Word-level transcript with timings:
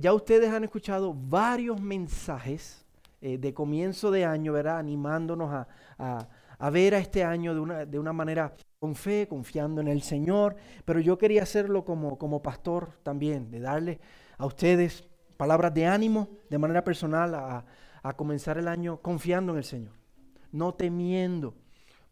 ya 0.00 0.12
ustedes 0.12 0.50
han 0.50 0.64
escuchado 0.64 1.14
varios 1.14 1.80
mensajes 1.80 2.84
eh, 3.20 3.38
de 3.38 3.54
comienzo 3.54 4.10
de 4.10 4.24
año, 4.24 4.52
¿verdad? 4.52 4.78
Animándonos 4.78 5.66
a, 5.98 6.28
ver 6.70 6.94
a 6.94 6.98
este 6.98 7.24
año 7.24 7.54
de 7.54 7.60
una, 7.60 7.84
de 7.84 7.98
una, 7.98 8.12
manera 8.12 8.54
con 8.78 8.94
fe, 8.94 9.26
confiando 9.28 9.80
en 9.80 9.88
el 9.88 10.02
Señor. 10.02 10.56
Pero 10.84 11.00
yo 11.00 11.18
quería 11.18 11.42
hacerlo 11.42 11.84
como, 11.84 12.18
como 12.18 12.42
pastor 12.42 12.90
también, 13.02 13.50
de 13.50 13.60
darle 13.60 14.00
a 14.38 14.46
ustedes 14.46 15.04
palabras 15.36 15.74
de 15.74 15.86
ánimo 15.86 16.28
de 16.48 16.58
manera 16.58 16.84
personal 16.84 17.34
a, 17.34 17.64
a 18.02 18.16
comenzar 18.16 18.58
el 18.58 18.68
año 18.68 19.00
confiando 19.02 19.52
en 19.52 19.58
el 19.58 19.64
Señor, 19.64 19.92
no 20.52 20.74
temiendo, 20.74 21.54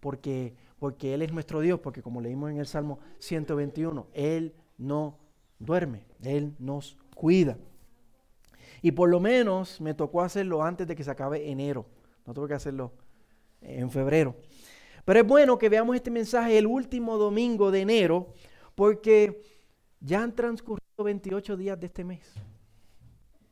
porque, 0.00 0.54
porque 0.78 1.14
Él 1.14 1.22
es 1.22 1.32
nuestro 1.32 1.60
Dios, 1.60 1.80
porque 1.80 2.02
como 2.02 2.20
leímos 2.20 2.50
en 2.50 2.58
el 2.58 2.66
Salmo 2.66 2.98
121, 3.20 4.08
Él 4.12 4.54
no 4.76 5.18
duerme, 5.58 6.06
Él 6.22 6.54
nos 6.58 6.98
cuida. 7.14 7.56
Y 8.84 8.92
por 8.92 9.08
lo 9.08 9.18
menos 9.18 9.80
me 9.80 9.94
tocó 9.94 10.20
hacerlo 10.20 10.62
antes 10.62 10.86
de 10.86 10.94
que 10.94 11.02
se 11.02 11.10
acabe 11.10 11.50
enero. 11.50 11.86
No 12.26 12.34
tuve 12.34 12.48
que 12.48 12.54
hacerlo 12.54 12.92
en 13.62 13.90
febrero. 13.90 14.36
Pero 15.06 15.20
es 15.20 15.26
bueno 15.26 15.56
que 15.56 15.70
veamos 15.70 15.96
este 15.96 16.10
mensaje 16.10 16.58
el 16.58 16.66
último 16.66 17.16
domingo 17.16 17.70
de 17.70 17.80
enero, 17.80 18.34
porque 18.74 19.40
ya 20.00 20.22
han 20.22 20.34
transcurrido 20.34 21.02
28 21.02 21.56
días 21.56 21.80
de 21.80 21.86
este 21.86 22.04
mes. 22.04 22.30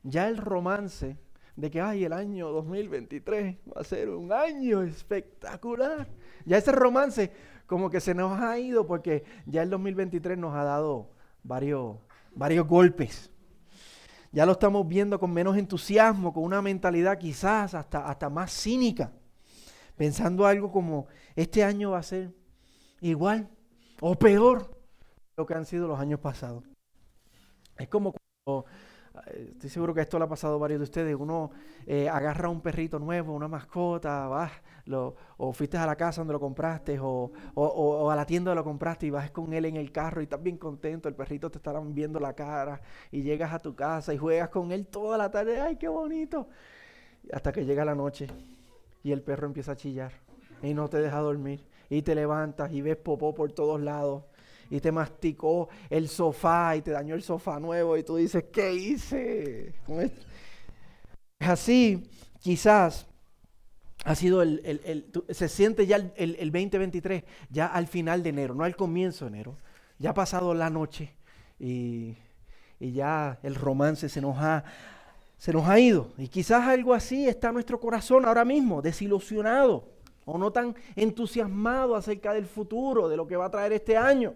Ya 0.02 0.28
el 0.28 0.36
romance 0.36 1.16
de 1.56 1.70
que 1.70 1.80
ay, 1.80 2.04
el 2.04 2.12
año 2.12 2.50
2023 2.50 3.56
va 3.74 3.80
a 3.80 3.84
ser 3.84 4.10
un 4.10 4.34
año 4.34 4.82
espectacular. 4.82 6.08
Ya 6.44 6.58
ese 6.58 6.72
romance 6.72 7.32
como 7.64 7.88
que 7.88 8.00
se 8.02 8.14
nos 8.14 8.38
ha 8.38 8.58
ido 8.58 8.86
porque 8.86 9.24
ya 9.46 9.62
el 9.62 9.70
2023 9.70 10.36
nos 10.36 10.54
ha 10.54 10.64
dado 10.64 11.08
varios, 11.42 11.96
varios 12.34 12.68
golpes. 12.68 13.31
Ya 14.32 14.46
lo 14.46 14.52
estamos 14.52 14.88
viendo 14.88 15.20
con 15.20 15.30
menos 15.30 15.58
entusiasmo, 15.58 16.32
con 16.32 16.44
una 16.44 16.62
mentalidad 16.62 17.18
quizás 17.18 17.74
hasta, 17.74 18.08
hasta 18.08 18.30
más 18.30 18.50
cínica, 18.50 19.12
pensando 19.94 20.46
algo 20.46 20.72
como 20.72 21.06
este 21.36 21.62
año 21.62 21.90
va 21.90 21.98
a 21.98 22.02
ser 22.02 22.34
igual 23.00 23.50
o 24.00 24.14
peor 24.14 24.80
lo 25.36 25.44
que 25.44 25.54
han 25.54 25.66
sido 25.66 25.86
los 25.86 26.00
años 26.00 26.18
pasados. 26.18 26.64
Es 27.76 27.88
como 27.88 28.14
cuando 28.44 28.64
estoy 29.26 29.70
seguro 29.70 29.94
que 29.94 30.00
esto 30.00 30.18
le 30.18 30.24
ha 30.24 30.28
pasado 30.28 30.54
a 30.54 30.58
varios 30.58 30.80
de 30.80 30.84
ustedes, 30.84 31.16
uno 31.18 31.50
eh, 31.86 32.08
agarra 32.08 32.48
un 32.48 32.60
perrito 32.60 32.98
nuevo, 32.98 33.34
una 33.34 33.48
mascota, 33.48 34.26
vas, 34.26 34.52
o 35.36 35.52
fuiste 35.52 35.76
a 35.76 35.86
la 35.86 35.96
casa 35.96 36.22
donde 36.22 36.32
lo 36.32 36.40
compraste, 36.40 36.98
o, 36.98 37.30
o, 37.54 38.10
a 38.10 38.16
la 38.16 38.24
tienda 38.24 38.50
donde 38.50 38.60
lo 38.60 38.64
compraste 38.64 39.06
y 39.06 39.10
vas 39.10 39.30
con 39.30 39.52
él 39.52 39.66
en 39.66 39.76
el 39.76 39.92
carro 39.92 40.20
y 40.20 40.24
estás 40.24 40.42
bien 40.42 40.56
contento, 40.56 41.08
el 41.08 41.14
perrito 41.14 41.50
te 41.50 41.58
estará 41.58 41.80
viendo 41.80 42.18
la 42.20 42.34
cara, 42.34 42.80
y 43.10 43.22
llegas 43.22 43.52
a 43.52 43.58
tu 43.58 43.74
casa 43.74 44.14
y 44.14 44.18
juegas 44.18 44.48
con 44.48 44.72
él 44.72 44.86
toda 44.86 45.18
la 45.18 45.30
tarde, 45.30 45.60
¡ay, 45.60 45.76
qué 45.76 45.88
bonito! 45.88 46.48
Hasta 47.32 47.52
que 47.52 47.64
llega 47.64 47.84
la 47.84 47.94
noche 47.94 48.26
y 49.02 49.12
el 49.12 49.22
perro 49.22 49.46
empieza 49.46 49.72
a 49.72 49.76
chillar 49.76 50.12
y 50.62 50.74
no 50.74 50.88
te 50.88 50.98
deja 50.98 51.18
dormir, 51.18 51.66
y 51.90 52.02
te 52.02 52.14
levantas 52.14 52.72
y 52.72 52.80
ves 52.80 52.96
popó 52.96 53.34
por 53.34 53.52
todos 53.52 53.80
lados 53.80 54.24
y 54.72 54.80
te 54.80 54.90
masticó 54.90 55.68
el 55.90 56.08
sofá 56.08 56.74
y 56.76 56.80
te 56.80 56.92
dañó 56.92 57.14
el 57.14 57.22
sofá 57.22 57.60
nuevo 57.60 57.94
y 57.98 58.04
tú 58.04 58.16
dices, 58.16 58.44
¿qué 58.50 58.72
hice? 58.72 59.74
Es 61.38 61.46
así, 61.46 62.08
quizás 62.40 63.06
ha 64.06 64.14
sido 64.14 64.40
el, 64.40 65.12
se 65.28 65.50
siente 65.50 65.86
ya 65.86 65.96
el, 65.96 66.36
el, 66.38 66.50
2023, 66.50 67.22
ya 67.50 67.66
al 67.66 67.86
final 67.86 68.22
de 68.22 68.30
enero, 68.30 68.54
no 68.54 68.64
al 68.64 68.74
comienzo 68.74 69.26
de 69.26 69.32
enero. 69.32 69.58
Ya 69.98 70.10
ha 70.10 70.14
pasado 70.14 70.54
la 70.54 70.70
noche 70.70 71.12
y, 71.58 72.16
y 72.80 72.92
ya 72.92 73.38
el 73.42 73.56
romance 73.56 74.08
se 74.08 74.22
nos 74.22 74.38
ha 74.38 74.64
se 75.36 75.52
nos 75.52 75.68
ha 75.68 75.78
ido. 75.78 76.08
Y 76.16 76.28
quizás 76.28 76.66
algo 76.66 76.94
así 76.94 77.28
está 77.28 77.52
nuestro 77.52 77.78
corazón 77.78 78.24
ahora 78.24 78.46
mismo, 78.46 78.80
desilusionado 78.80 79.90
o 80.24 80.38
no 80.38 80.50
tan 80.50 80.74
entusiasmado 80.96 81.94
acerca 81.94 82.32
del 82.32 82.46
futuro, 82.46 83.10
de 83.10 83.18
lo 83.18 83.26
que 83.26 83.36
va 83.36 83.46
a 83.46 83.50
traer 83.50 83.74
este 83.74 83.98
año. 83.98 84.32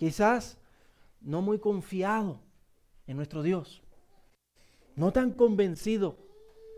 Quizás 0.00 0.56
no 1.20 1.42
muy 1.42 1.58
confiado 1.58 2.40
en 3.06 3.18
nuestro 3.18 3.42
Dios. 3.42 3.82
No 4.96 5.12
tan 5.12 5.32
convencido 5.32 6.16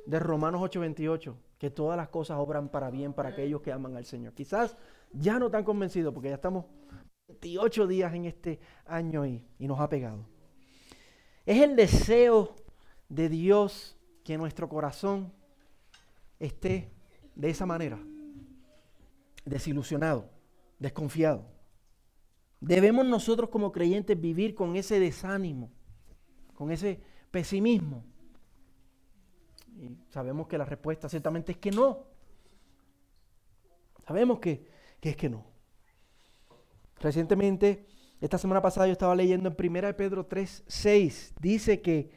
de 0.06 0.18
Romanos 0.18 0.60
8:28, 0.60 1.36
que 1.56 1.70
todas 1.70 1.96
las 1.96 2.08
cosas 2.08 2.38
obran 2.40 2.68
para 2.68 2.90
bien 2.90 3.12
para 3.12 3.28
aquellos 3.28 3.62
que 3.62 3.70
aman 3.70 3.96
al 3.96 4.06
Señor. 4.06 4.34
Quizás 4.34 4.76
ya 5.12 5.38
no 5.38 5.52
tan 5.52 5.62
convencido 5.62 6.12
porque 6.12 6.30
ya 6.30 6.34
estamos 6.34 6.64
28 7.28 7.86
días 7.86 8.12
en 8.12 8.24
este 8.24 8.58
año 8.86 9.24
y, 9.24 9.46
y 9.56 9.68
nos 9.68 9.78
ha 9.78 9.88
pegado. 9.88 10.26
Es 11.46 11.62
el 11.62 11.76
deseo 11.76 12.56
de 13.08 13.28
Dios 13.28 13.96
que 14.24 14.36
nuestro 14.36 14.68
corazón 14.68 15.32
esté 16.40 16.90
de 17.36 17.50
esa 17.50 17.66
manera, 17.66 18.00
desilusionado, 19.44 20.28
desconfiado. 20.80 21.61
Debemos 22.62 23.04
nosotros 23.04 23.50
como 23.50 23.72
creyentes 23.72 24.18
vivir 24.20 24.54
con 24.54 24.76
ese 24.76 25.00
desánimo, 25.00 25.72
con 26.54 26.70
ese 26.70 27.00
pesimismo. 27.32 28.04
Y 29.76 29.90
sabemos 30.10 30.46
que 30.46 30.56
la 30.56 30.64
respuesta 30.64 31.08
ciertamente 31.08 31.50
es 31.50 31.58
que 31.58 31.72
no. 31.72 32.06
Sabemos 34.06 34.38
que, 34.38 34.64
es 35.00 35.16
que 35.16 35.28
no. 35.28 35.44
Recientemente, 37.00 37.84
esta 38.20 38.38
semana 38.38 38.62
pasada 38.62 38.86
yo 38.86 38.92
estaba 38.92 39.16
leyendo 39.16 39.48
en 39.48 39.76
1 39.76 39.96
Pedro 39.96 40.26
3, 40.26 40.62
6, 40.64 41.34
dice 41.40 41.82
que 41.82 42.12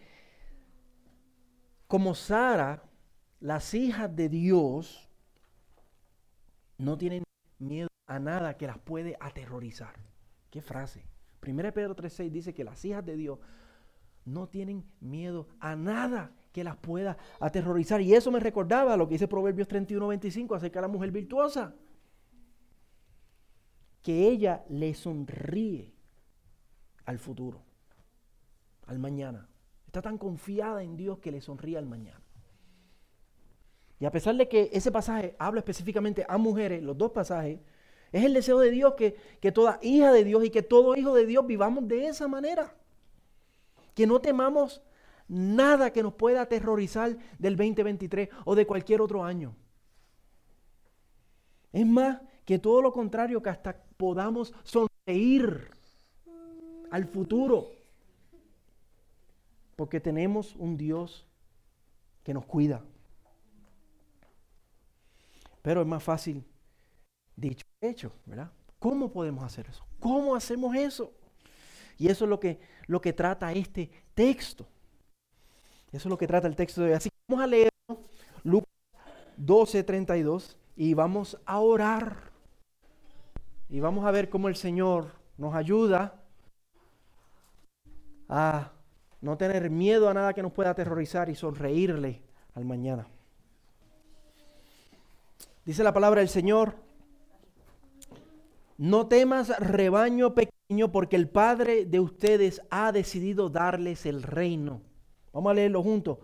como 1.88 2.14
Sara, 2.14 2.84
las 3.40 3.74
hijas 3.74 4.16
de 4.16 4.30
Dios 4.30 5.10
no 6.78 7.00
tienen 7.00 7.24
miedo 7.58 7.88
a 8.06 8.20
nada 8.20 8.58
que 8.58 8.68
las 8.68 8.78
puede 8.78 9.18
aterrorizar. 9.20 9.96
¿Qué 10.56 10.62
frase? 10.62 11.04
1 11.46 11.74
Pedro 11.74 11.94
3.6 11.94 12.32
dice 12.32 12.54
que 12.54 12.64
las 12.64 12.86
hijas 12.86 13.06
de 13.06 13.18
Dios 13.18 13.40
no 14.24 14.48
tienen 14.48 14.86
miedo 15.02 15.50
a 15.60 15.76
nada 15.76 16.32
que 16.54 16.64
las 16.64 16.78
pueda 16.78 17.18
aterrorizar. 17.42 18.00
Y 18.00 18.14
eso 18.14 18.32
me 18.32 18.40
recordaba 18.40 18.96
lo 18.96 19.06
que 19.06 19.16
dice 19.16 19.28
Proverbios 19.28 19.68
31.25 19.68 20.56
acerca 20.56 20.80
de 20.80 20.84
la 20.84 20.94
mujer 20.94 21.12
virtuosa. 21.12 21.76
Que 24.02 24.30
ella 24.30 24.64
le 24.70 24.94
sonríe 24.94 25.94
al 27.04 27.20
futuro, 27.20 27.62
al 28.86 28.98
mañana. 28.98 29.50
Está 29.88 30.02
tan 30.02 30.18
confiada 30.18 30.84
en 30.84 30.96
Dios 30.96 31.20
que 31.20 31.34
le 31.34 31.42
sonríe 31.42 31.78
al 31.78 31.86
mañana. 31.86 32.24
Y 34.00 34.06
a 34.06 34.12
pesar 34.12 34.36
de 34.36 34.48
que 34.48 34.70
ese 34.72 34.90
pasaje 34.90 35.36
habla 35.38 35.60
específicamente 35.60 36.26
a 36.30 36.38
mujeres, 36.38 36.82
los 36.82 36.98
dos 36.98 37.12
pasajes, 37.12 37.60
es 38.16 38.24
el 38.24 38.34
deseo 38.34 38.60
de 38.60 38.72
Dios 38.72 38.94
que, 38.94 39.18
que 39.42 39.52
toda 39.52 39.78
hija 39.82 40.10
de 40.14 40.24
Dios 40.24 40.46
y 40.46 40.50
que 40.50 40.62
todo 40.62 40.96
hijo 40.96 41.14
de 41.14 41.26
Dios 41.26 41.46
vivamos 41.46 41.86
de 41.86 42.08
esa 42.08 42.30
manera. 42.30 42.74
Que 43.94 44.08
no 44.08 44.22
temamos 44.22 44.82
nada 45.28 45.92
que 45.92 46.02
nos 46.02 46.14
pueda 46.14 46.44
aterrorizar 46.44 47.18
del 47.38 47.58
2023 47.58 48.30
o 48.46 48.56
de 48.56 48.66
cualquier 48.66 49.02
otro 49.02 49.22
año. 49.22 49.54
Es 51.74 51.86
más, 51.86 52.22
que 52.46 52.58
todo 52.58 52.82
lo 52.82 52.94
contrario, 52.94 53.44
que 53.44 53.50
hasta 53.50 53.84
podamos 53.98 54.54
sonreír 54.64 55.72
al 56.92 57.04
futuro. 57.08 57.68
Porque 59.76 60.00
tenemos 60.00 60.56
un 60.56 60.78
Dios 60.78 61.28
que 62.24 62.34
nos 62.34 62.46
cuida. 62.46 62.82
Pero 65.62 65.82
es 65.82 65.88
más 65.88 66.02
fácil 66.02 66.46
hecho, 67.90 68.12
¿verdad? 68.26 68.52
¿Cómo 68.80 69.12
podemos 69.12 69.44
hacer 69.44 69.68
eso? 69.70 69.86
¿Cómo 70.00 70.36
hacemos 70.36 70.76
eso? 70.76 71.12
Y 71.98 72.10
eso 72.10 72.26
es 72.26 72.30
lo 72.30 72.40
que, 72.40 72.60
lo 72.88 73.02
que 73.02 73.14
trata 73.14 73.52
este 73.54 73.90
texto. 74.14 74.68
Eso 75.92 76.08
es 76.08 76.12
lo 76.12 76.18
que 76.18 76.28
trata 76.28 76.48
el 76.48 76.56
texto 76.56 76.82
de 76.82 76.88
hoy. 76.88 76.94
Así 76.94 77.10
que 77.10 77.16
vamos 77.28 77.44
a 77.44 77.48
leer 77.48 77.70
Lucas 78.44 78.70
12, 79.38 79.84
32 79.84 80.58
y 80.76 80.94
vamos 80.94 81.40
a 81.46 81.60
orar. 81.60 82.32
Y 83.70 83.80
vamos 83.80 84.06
a 84.06 84.12
ver 84.12 84.30
cómo 84.30 84.48
el 84.48 84.56
Señor 84.56 85.14
nos 85.38 85.56
ayuda 85.56 86.22
a 88.30 88.72
no 89.22 89.38
tener 89.38 89.70
miedo 89.70 90.10
a 90.10 90.14
nada 90.14 90.34
que 90.34 90.44
nos 90.44 90.52
pueda 90.52 90.72
aterrorizar 90.72 91.30
y 91.30 91.36
sonreírle 91.36 92.22
al 92.54 92.66
mañana. 92.66 93.08
Dice 95.66 95.84
la 95.84 95.94
palabra 95.94 96.20
del 96.20 96.30
Señor, 96.30 96.76
no 98.78 99.08
temas 99.08 99.58
rebaño 99.60 100.34
pequeño 100.34 100.92
porque 100.92 101.16
el 101.16 101.30
Padre 101.30 101.86
de 101.86 102.00
ustedes 102.00 102.62
ha 102.70 102.92
decidido 102.92 103.50
darles 103.50 104.06
el 104.06 104.24
reino. 104.24 104.82
Vamos 105.34 105.52
a 105.52 105.56
leerlo 105.56 105.84
juntos. 105.84 106.18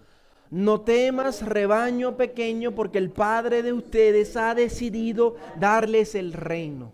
No 0.50 0.82
temas 0.82 1.46
rebaño 1.46 2.18
pequeño 2.18 2.76
porque 2.76 2.98
el 2.98 3.12
Padre 3.12 3.64
de 3.64 3.74
ustedes 3.74 4.36
ha 4.36 4.54
decidido 4.54 5.36
darles 5.60 6.16
el 6.16 6.34
reino. 6.34 6.92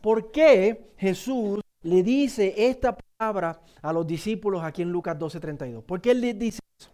¿Por 0.00 0.30
qué 0.30 0.92
Jesús 0.96 1.60
le 1.82 2.02
dice 2.02 2.54
esta 2.56 2.96
palabra 2.96 3.60
a 3.82 3.92
los 3.92 4.06
discípulos 4.06 4.62
aquí 4.62 4.82
en 4.82 4.90
Lucas 4.90 5.18
12:32. 5.18 5.82
¿Por 5.82 6.00
qué 6.00 6.10
él 6.10 6.38
dice 6.38 6.60
eso? 6.78 6.90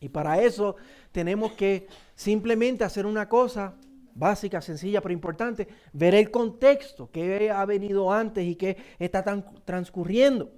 Y 0.00 0.08
para 0.08 0.40
eso 0.40 0.76
tenemos 1.12 1.52
que 1.52 1.86
simplemente 2.14 2.84
hacer 2.84 3.06
una 3.06 3.28
cosa 3.28 3.74
básica, 4.14 4.60
sencilla, 4.60 5.00
pero 5.00 5.12
importante, 5.12 5.68
ver 5.92 6.14
el 6.14 6.30
contexto, 6.30 7.10
qué 7.10 7.50
ha 7.50 7.64
venido 7.64 8.12
antes 8.12 8.44
y 8.44 8.56
qué 8.56 8.76
está 8.98 9.22
transcurriendo. 9.64 10.52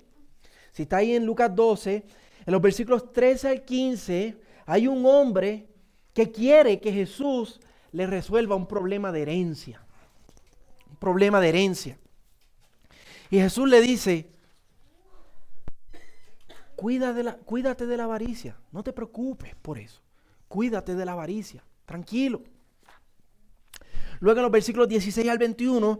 Si 0.73 0.83
está 0.83 0.99
ahí 0.99 1.15
en 1.15 1.25
Lucas 1.25 1.55
12, 1.55 2.05
en 2.47 2.53
los 2.53 2.61
versículos 2.61 3.13
13 3.13 3.49
al 3.49 3.65
15, 3.65 4.41
hay 4.67 4.87
un 4.87 5.05
hombre 5.07 5.69
que 6.13 6.31
quiere 6.31 6.81
que 6.81 6.93
Jesús 6.93 7.61
le 7.93 8.07
resuelva 8.07 8.57
un 8.57 8.67
problema 8.67 9.11
de 9.11 9.23
herencia. 9.23 9.83
Un 10.91 10.97
problema 10.97 11.41
de 11.41 11.49
herencia. 11.49 11.99
Y 13.31 13.39
Jesús 13.39 13.69
le 13.69 13.81
dice, 13.81 14.31
Cuida 16.77 17.15
de 17.15 17.23
la, 17.23 17.37
cuídate 17.39 17.87
de 17.87 17.97
la 17.97 18.05
avaricia, 18.05 18.61
no 18.71 18.83
te 18.83 18.93
preocupes 18.93 19.55
por 19.57 19.79
eso. 19.79 20.03
Cuídate 20.47 20.95
de 20.95 21.07
la 21.07 21.13
avaricia, 21.13 21.65
tranquilo. 21.87 22.43
Luego 24.21 24.39
en 24.39 24.43
los 24.45 24.53
versículos 24.53 24.89
16 24.89 25.29
al 25.29 25.39
21, 25.39 25.99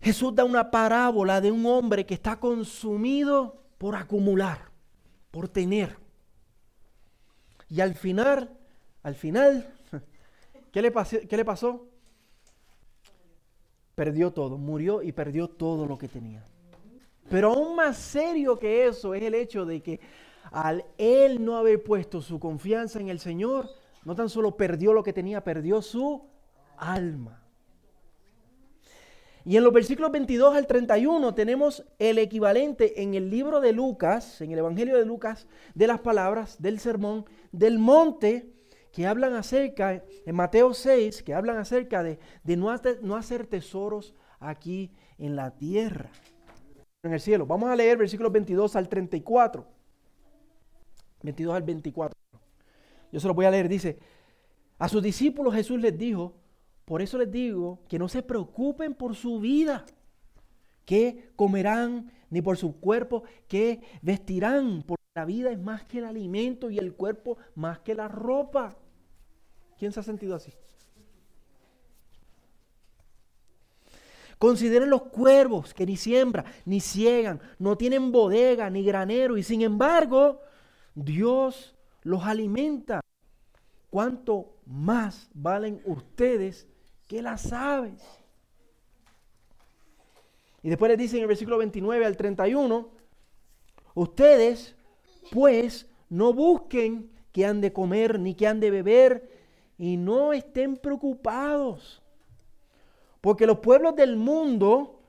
Jesús 0.00 0.34
da 0.34 0.44
una 0.44 0.70
parábola 0.70 1.40
de 1.40 1.50
un 1.50 1.64
hombre 1.66 2.04
que 2.04 2.14
está 2.14 2.38
consumido 2.38 3.62
por 3.78 3.96
acumular, 3.96 4.70
por 5.30 5.48
tener. 5.48 5.96
Y 7.68 7.80
al 7.80 7.94
final, 7.94 8.50
al 9.02 9.14
final, 9.14 9.66
¿qué 10.72 10.82
le, 10.82 10.90
pasó. 10.90 11.86
Perdió 13.94 14.32
todo, 14.32 14.58
murió 14.58 15.02
y 15.02 15.12
perdió 15.12 15.48
todo 15.48 15.86
lo 15.86 15.96
que 15.96 16.08
tenía. 16.08 16.44
Pero 17.30 17.52
aún 17.52 17.74
más 17.74 17.96
serio 17.96 18.58
que 18.58 18.86
eso 18.86 19.14
es 19.14 19.22
el 19.22 19.34
hecho 19.34 19.64
de 19.64 19.82
que 19.82 20.00
al 20.52 20.84
él 20.98 21.42
no 21.42 21.56
haber 21.56 21.82
puesto 21.82 22.20
su 22.20 22.38
confianza 22.38 23.00
en 23.00 23.08
el 23.08 23.18
Señor, 23.18 23.70
no 24.04 24.14
tan 24.14 24.28
solo 24.28 24.56
perdió 24.56 24.92
lo 24.92 25.02
que 25.02 25.14
tenía, 25.14 25.42
perdió 25.42 25.80
su 25.80 26.33
alma. 26.78 27.44
Y 29.46 29.58
en 29.58 29.64
los 29.64 29.74
versículos 29.74 30.10
22 30.10 30.56
al 30.56 30.66
31 30.66 31.34
tenemos 31.34 31.84
el 31.98 32.18
equivalente 32.18 33.02
en 33.02 33.14
el 33.14 33.28
libro 33.28 33.60
de 33.60 33.72
Lucas, 33.72 34.40
en 34.40 34.52
el 34.52 34.58
Evangelio 34.58 34.96
de 34.96 35.04
Lucas, 35.04 35.46
de 35.74 35.86
las 35.86 36.00
palabras 36.00 36.60
del 36.62 36.78
sermón 36.78 37.26
del 37.52 37.78
monte 37.78 38.54
que 38.90 39.06
hablan 39.06 39.34
acerca, 39.34 40.02
en 40.24 40.34
Mateo 40.34 40.72
6, 40.72 41.22
que 41.24 41.34
hablan 41.34 41.58
acerca 41.58 42.02
de, 42.02 42.18
no, 42.56 42.70
hacer, 42.70 43.00
no 43.02 43.16
hacer 43.16 43.46
tesoros 43.46 44.14
aquí 44.38 44.92
en 45.18 45.36
la 45.36 45.50
tierra, 45.50 46.10
en 47.02 47.12
el 47.12 47.20
cielo. 47.20 47.44
Vamos 47.44 47.68
a 47.68 47.76
leer 47.76 47.98
versículos 47.98 48.32
22 48.32 48.76
al 48.76 48.88
34. 48.88 49.66
22 51.22 51.54
al 51.54 51.62
24. 51.62 52.18
Yo 53.12 53.20
se 53.20 53.26
lo 53.26 53.34
voy 53.34 53.46
a 53.46 53.50
leer. 53.50 53.68
Dice, 53.68 53.98
a 54.78 54.88
sus 54.88 55.02
discípulos 55.02 55.54
Jesús 55.54 55.80
les 55.80 55.98
dijo, 55.98 56.34
por 56.84 57.00
eso 57.00 57.18
les 57.18 57.30
digo 57.30 57.80
que 57.88 57.98
no 57.98 58.08
se 58.08 58.22
preocupen 58.22 58.94
por 58.94 59.14
su 59.14 59.40
vida, 59.40 59.84
que 60.84 61.32
comerán, 61.36 62.12
ni 62.28 62.42
por 62.42 62.56
su 62.56 62.78
cuerpo, 62.78 63.24
que 63.48 63.80
vestirán, 64.02 64.82
porque 64.86 65.04
la 65.14 65.24
vida 65.24 65.50
es 65.50 65.58
más 65.58 65.84
que 65.84 65.98
el 65.98 66.04
alimento 66.04 66.68
y 66.70 66.78
el 66.78 66.94
cuerpo 66.94 67.38
más 67.54 67.78
que 67.80 67.94
la 67.94 68.08
ropa. 68.08 68.76
¿Quién 69.78 69.92
se 69.92 70.00
ha 70.00 70.02
sentido 70.02 70.34
así? 70.34 70.52
Consideren 74.38 74.90
los 74.90 75.04
cuervos 75.04 75.72
que 75.72 75.86
ni 75.86 75.96
siembran, 75.96 76.44
ni 76.66 76.80
ciegan, 76.80 77.40
no 77.58 77.78
tienen 77.78 78.12
bodega, 78.12 78.68
ni 78.68 78.84
granero, 78.84 79.38
y 79.38 79.42
sin 79.42 79.62
embargo, 79.62 80.40
Dios 80.94 81.74
los 82.02 82.24
alimenta. 82.24 83.00
¿Cuánto 83.88 84.56
más 84.66 85.30
valen 85.32 85.80
ustedes 85.84 86.66
que 87.06 87.22
las 87.22 87.52
aves. 87.52 88.02
Y 90.62 90.70
después 90.70 90.88
les 90.88 90.98
dice 90.98 91.16
en 91.16 91.22
el 91.22 91.28
versículo 91.28 91.58
29 91.58 92.06
al 92.06 92.16
31, 92.16 92.88
ustedes 93.94 94.74
pues 95.30 95.86
no 96.08 96.32
busquen 96.32 97.10
que 97.32 97.44
han 97.44 97.60
de 97.60 97.72
comer 97.72 98.18
ni 98.18 98.34
que 98.34 98.46
han 98.46 98.60
de 98.60 98.70
beber 98.70 99.30
y 99.76 99.96
no 99.96 100.32
estén 100.32 100.76
preocupados. 100.76 102.02
Porque 103.20 103.46
los 103.46 103.58
pueblos 103.58 103.96
del 103.96 104.16
mundo, 104.16 105.02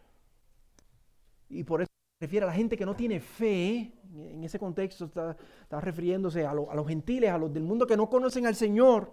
y 1.49 1.63
por 1.63 1.81
eso 1.81 1.89
se 2.19 2.25
refiere 2.25 2.45
a 2.45 2.47
la 2.47 2.53
gente 2.53 2.77
que 2.77 2.85
no 2.85 2.95
tiene 2.95 3.19
fe, 3.19 3.93
en 4.13 4.43
ese 4.43 4.57
contexto 4.57 5.05
está, 5.05 5.37
refiriéndose 5.81 6.45
a, 6.45 6.51
a 6.51 6.53
los 6.53 6.87
gentiles, 6.87 7.29
a 7.29 7.37
los 7.37 7.53
del 7.53 7.63
mundo 7.63 7.85
que 7.85 7.97
no 7.97 8.09
conocen 8.09 8.45
al 8.45 8.55
Señor, 8.55 9.11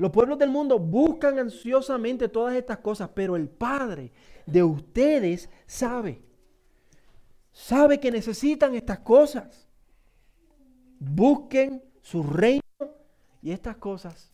los 0.00 0.12
pueblos 0.12 0.38
del 0.38 0.48
mundo 0.48 0.78
buscan 0.78 1.38
ansiosamente 1.38 2.30
todas 2.30 2.54
estas 2.54 2.78
cosas, 2.78 3.10
pero 3.12 3.36
el 3.36 3.50
Padre 3.50 4.12
de 4.46 4.62
ustedes 4.62 5.50
sabe. 5.66 6.22
Sabe 7.52 8.00
que 8.00 8.10
necesitan 8.10 8.74
estas 8.74 9.00
cosas. 9.00 9.68
Busquen 10.98 11.84
su 12.00 12.22
reino 12.22 12.62
y 13.42 13.50
estas 13.50 13.76
cosas 13.76 14.32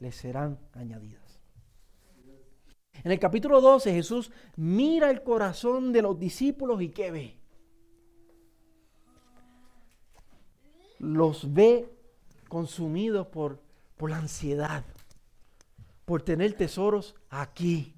les 0.00 0.16
serán 0.16 0.58
añadidas. 0.72 1.38
En 3.04 3.12
el 3.12 3.20
capítulo 3.20 3.60
12 3.60 3.92
Jesús 3.92 4.32
mira 4.56 5.10
el 5.10 5.22
corazón 5.22 5.92
de 5.92 6.02
los 6.02 6.18
discípulos 6.18 6.82
y 6.82 6.88
¿qué 6.88 7.12
ve? 7.12 7.38
Los 10.98 11.54
ve 11.54 11.88
consumidos 12.48 13.28
por, 13.28 13.60
por 13.96 14.10
la 14.10 14.16
ansiedad 14.16 14.84
por 16.04 16.22
tener 16.22 16.52
tesoros 16.54 17.14
aquí. 17.30 17.94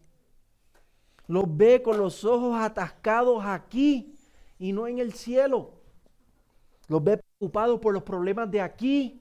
Los 1.26 1.44
ve 1.56 1.82
con 1.82 1.98
los 1.98 2.24
ojos 2.24 2.56
atascados 2.56 3.44
aquí 3.44 4.14
y 4.58 4.72
no 4.72 4.86
en 4.86 4.98
el 4.98 5.12
cielo. 5.12 5.72
Los 6.88 7.02
ve 7.02 7.18
preocupados 7.18 7.80
por 7.80 7.92
los 7.92 8.04
problemas 8.04 8.50
de 8.50 8.60
aquí. 8.60 9.20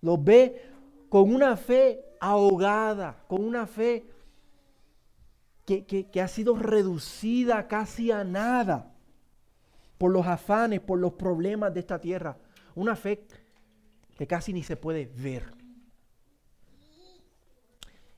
Los 0.00 0.22
ve 0.22 0.70
con 1.08 1.34
una 1.34 1.56
fe 1.56 2.04
ahogada, 2.20 3.24
con 3.26 3.44
una 3.44 3.66
fe 3.66 4.08
que, 5.64 5.84
que, 5.84 6.20
ha 6.20 6.28
sido 6.28 6.56
reducida 6.56 7.66
casi 7.68 8.10
a 8.10 8.22
nada 8.22 8.92
por 9.98 10.12
los 10.12 10.26
afanes, 10.26 10.80
por 10.80 10.98
los 10.98 11.14
problemas 11.14 11.72
de 11.72 11.80
esta 11.80 12.00
tierra. 12.00 12.36
Una 12.74 12.94
fe 12.96 13.26
que 14.16 14.26
casi 14.26 14.52
ni 14.52 14.62
se 14.62 14.76
puede 14.76 15.06
ver. 15.06 15.63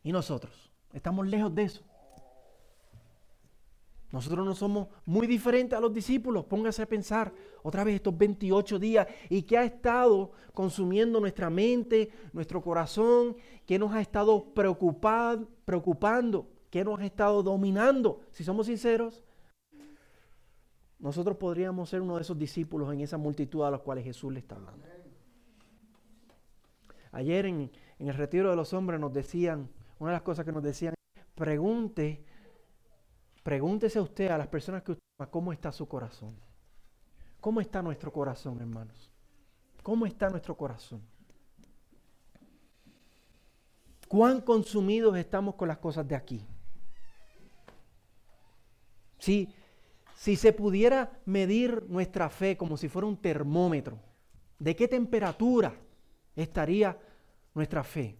¿Y 0.06 0.12
nosotros? 0.12 0.70
Estamos 0.92 1.26
lejos 1.26 1.52
de 1.52 1.64
eso. 1.64 1.82
Nosotros 4.12 4.46
no 4.46 4.54
somos 4.54 4.86
muy 5.04 5.26
diferentes 5.26 5.76
a 5.76 5.80
los 5.80 5.92
discípulos. 5.92 6.44
Póngase 6.44 6.80
a 6.80 6.86
pensar 6.86 7.32
otra 7.64 7.82
vez 7.82 7.96
estos 7.96 8.16
28 8.16 8.78
días 8.78 9.08
y 9.28 9.42
qué 9.42 9.58
ha 9.58 9.64
estado 9.64 10.30
consumiendo 10.54 11.18
nuestra 11.18 11.50
mente, 11.50 12.10
nuestro 12.32 12.62
corazón, 12.62 13.36
qué 13.66 13.80
nos 13.80 13.92
ha 13.94 14.00
estado 14.00 14.54
preocupando, 14.54 15.48
qué 16.70 16.84
nos 16.84 17.00
ha 17.00 17.04
estado 17.04 17.42
dominando. 17.42 18.20
Si 18.30 18.44
somos 18.44 18.66
sinceros, 18.66 19.24
nosotros 21.00 21.36
podríamos 21.36 21.90
ser 21.90 22.00
uno 22.00 22.14
de 22.14 22.22
esos 22.22 22.38
discípulos 22.38 22.94
en 22.94 23.00
esa 23.00 23.16
multitud 23.16 23.64
a 23.64 23.72
los 23.72 23.80
cuales 23.80 24.04
Jesús 24.04 24.32
le 24.32 24.38
está 24.38 24.54
hablando. 24.54 24.86
Ayer 27.10 27.46
en 27.46 27.72
el 27.98 28.14
retiro 28.14 28.50
de 28.50 28.54
los 28.54 28.72
hombres 28.72 29.00
nos 29.00 29.12
decían 29.12 29.68
una 29.98 30.10
de 30.10 30.16
las 30.16 30.22
cosas 30.22 30.44
que 30.44 30.52
nos 30.52 30.62
decían, 30.62 30.94
pregunte, 31.34 32.24
pregúntese 33.42 34.00
usted, 34.00 34.28
a 34.28 34.38
las 34.38 34.48
personas 34.48 34.82
que 34.82 34.92
usted 34.92 35.02
ama, 35.18 35.30
cómo 35.30 35.52
está 35.52 35.72
su 35.72 35.86
corazón. 35.88 36.36
¿Cómo 37.40 37.60
está 37.60 37.82
nuestro 37.82 38.12
corazón, 38.12 38.60
hermanos? 38.60 39.10
¿Cómo 39.82 40.04
está 40.06 40.28
nuestro 40.28 40.56
corazón? 40.56 41.00
¿Cuán 44.08 44.40
consumidos 44.40 45.16
estamos 45.16 45.54
con 45.54 45.68
las 45.68 45.78
cosas 45.78 46.06
de 46.06 46.14
aquí? 46.14 46.44
Si, 49.18 49.52
si 50.16 50.36
se 50.36 50.52
pudiera 50.52 51.20
medir 51.24 51.84
nuestra 51.88 52.28
fe 52.28 52.56
como 52.56 52.76
si 52.76 52.88
fuera 52.88 53.06
un 53.08 53.16
termómetro, 53.16 53.98
¿de 54.58 54.76
qué 54.76 54.88
temperatura 54.88 55.74
estaría 56.34 56.98
nuestra 57.54 57.82
fe? 57.82 58.16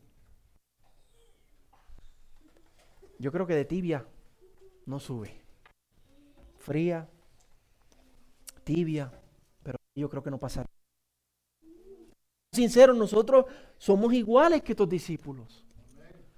Yo 3.19 3.33
creo 3.33 3.47
que 3.47 3.55
de 3.55 3.65
tibia 3.65 4.07
no 4.85 5.01
sube. 5.01 5.41
Fría, 6.59 7.09
tibia, 8.65 9.11
pero 9.63 9.79
yo 9.95 10.09
creo 10.09 10.23
que 10.23 10.31
no 10.31 10.39
pasa. 10.39 10.65
Sinceros, 12.53 12.97
nosotros 12.97 13.47
somos 13.79 14.13
iguales 14.13 14.63
que 14.63 14.73
estos 14.73 14.89
discípulos. 14.89 15.65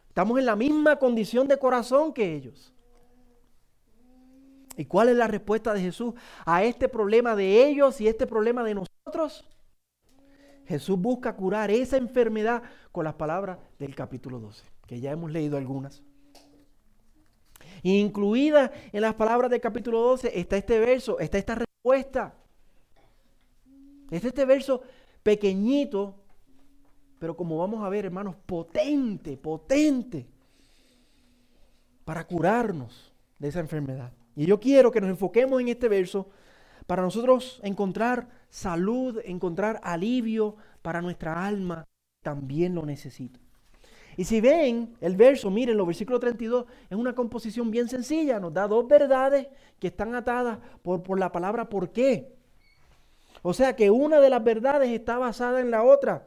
Estamos 0.09 0.39
en 0.39 0.47
la 0.47 0.57
misma 0.57 0.97
condición 0.97 1.47
de 1.47 1.59
corazón 1.59 2.13
que 2.13 2.35
ellos. 2.35 2.73
¿Y 4.77 4.85
cuál 4.85 5.09
es 5.09 5.17
la 5.17 5.27
respuesta 5.27 5.73
de 5.75 5.81
Jesús 5.81 6.15
a 6.45 6.63
este 6.63 6.89
problema 6.89 7.35
de 7.35 7.67
ellos 7.67 8.01
y 8.01 8.09
este 8.09 8.27
problema 8.27 8.63
de 8.63 8.75
nosotros? 8.75 9.45
Jesús 10.67 10.99
busca 10.99 11.35
curar 11.35 11.71
esa 11.71 11.97
enfermedad 11.97 12.63
con 12.93 13.05
las 13.05 13.15
palabras 13.15 13.59
del 13.79 13.95
capítulo 13.95 14.39
12, 14.39 14.65
que 14.87 15.01
ya 15.01 15.11
hemos 15.11 15.33
leído 15.33 15.57
algunas. 15.57 16.03
Incluida 17.83 18.73
en 18.93 19.03
las 19.03 19.15
palabras 19.15 19.51
del 19.51 19.61
capítulo 19.61 20.01
12 20.01 20.39
está 20.39 20.57
este 20.57 20.79
verso, 20.79 21.19
está 21.19 21.39
esta 21.39 21.55
respuesta. 21.55 22.35
Es 24.11 24.25
este 24.25 24.45
verso 24.45 24.83
pequeñito, 25.23 26.15
pero 27.19 27.37
como 27.37 27.59
vamos 27.59 27.85
a 27.85 27.89
ver, 27.89 28.07
hermanos, 28.07 28.37
potente, 28.47 29.37
potente, 29.37 30.27
para 32.05 32.27
curarnos 32.27 33.13
de 33.39 33.49
esa 33.49 33.61
enfermedad. 33.61 34.13
Y 34.35 34.47
yo 34.47 34.59
quiero 34.59 34.91
que 34.91 35.01
nos 35.01 35.11
enfoquemos 35.11 35.61
en 35.61 35.69
este 35.69 35.89
verso 35.89 36.31
para 36.87 37.03
nosotros 37.03 37.61
encontrar 37.63 38.29
salud, 38.49 39.21
encontrar 39.25 39.81
alivio 39.83 40.57
para 40.81 41.03
nuestra 41.03 41.47
alma, 41.47 41.85
también 42.23 42.75
lo 42.75 42.87
necesita. 42.87 43.39
Y 44.19 44.25
si 44.25 44.41
ven 44.41 44.97
el 45.01 45.15
verso, 45.15 45.49
miren, 45.49 45.77
los 45.77 45.87
versículos 45.87 46.19
32 46.19 46.67
es 46.91 46.99
una 46.99 47.15
composición 47.15 47.71
bien 47.71 47.89
sencilla, 47.89 48.41
nos 48.41 48.53
da 48.53 48.67
dos 48.67 48.89
verdades 48.89 49.47
que 49.79 49.87
están 49.87 50.17
atadas 50.17 50.59
por, 50.83 51.05
por 51.05 51.21
la 51.21 51.31
palabra 51.31 51.69
por 51.69 51.93
qué. 51.93 52.35
O 53.43 53.55
sea 53.55 53.77
que 53.77 53.93
una 53.93 54.19
de 54.19 54.29
las 54.29 54.43
verdades 54.43 54.91
está 54.91 55.19
basada 55.19 55.61
en 55.61 55.71
la 55.71 55.85
otra. 55.85 56.27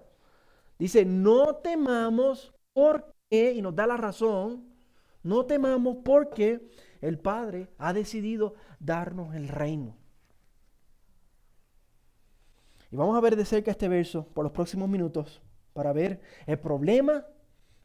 Dice, 0.79 1.03
no 1.03 1.55
temamos 1.57 2.53
porque, 2.71 3.51
y 3.51 3.62
nos 3.62 3.75
da 3.75 3.86
la 3.88 3.98
razón, 3.98 4.63
no 5.21 5.45
temamos 5.45 5.98
porque 6.05 6.65
el 7.01 7.19
Padre 7.19 7.67
ha 7.77 7.91
decidido 7.91 8.53
darnos 8.79 9.36
el 9.36 9.50
reino. 9.50 9.98
Y 12.89 12.95
vamos 12.95 13.17
a 13.17 13.21
ver 13.21 13.36
de 13.36 13.43
cerca 13.43 13.71
este 13.71 13.89
verso 13.89 14.27
por 14.33 14.45
los 14.45 14.53
próximos 14.53 14.88
minutos 14.88 15.41
para 15.74 15.91
ver 15.91 16.21
el 16.48 16.57
problema 16.57 17.25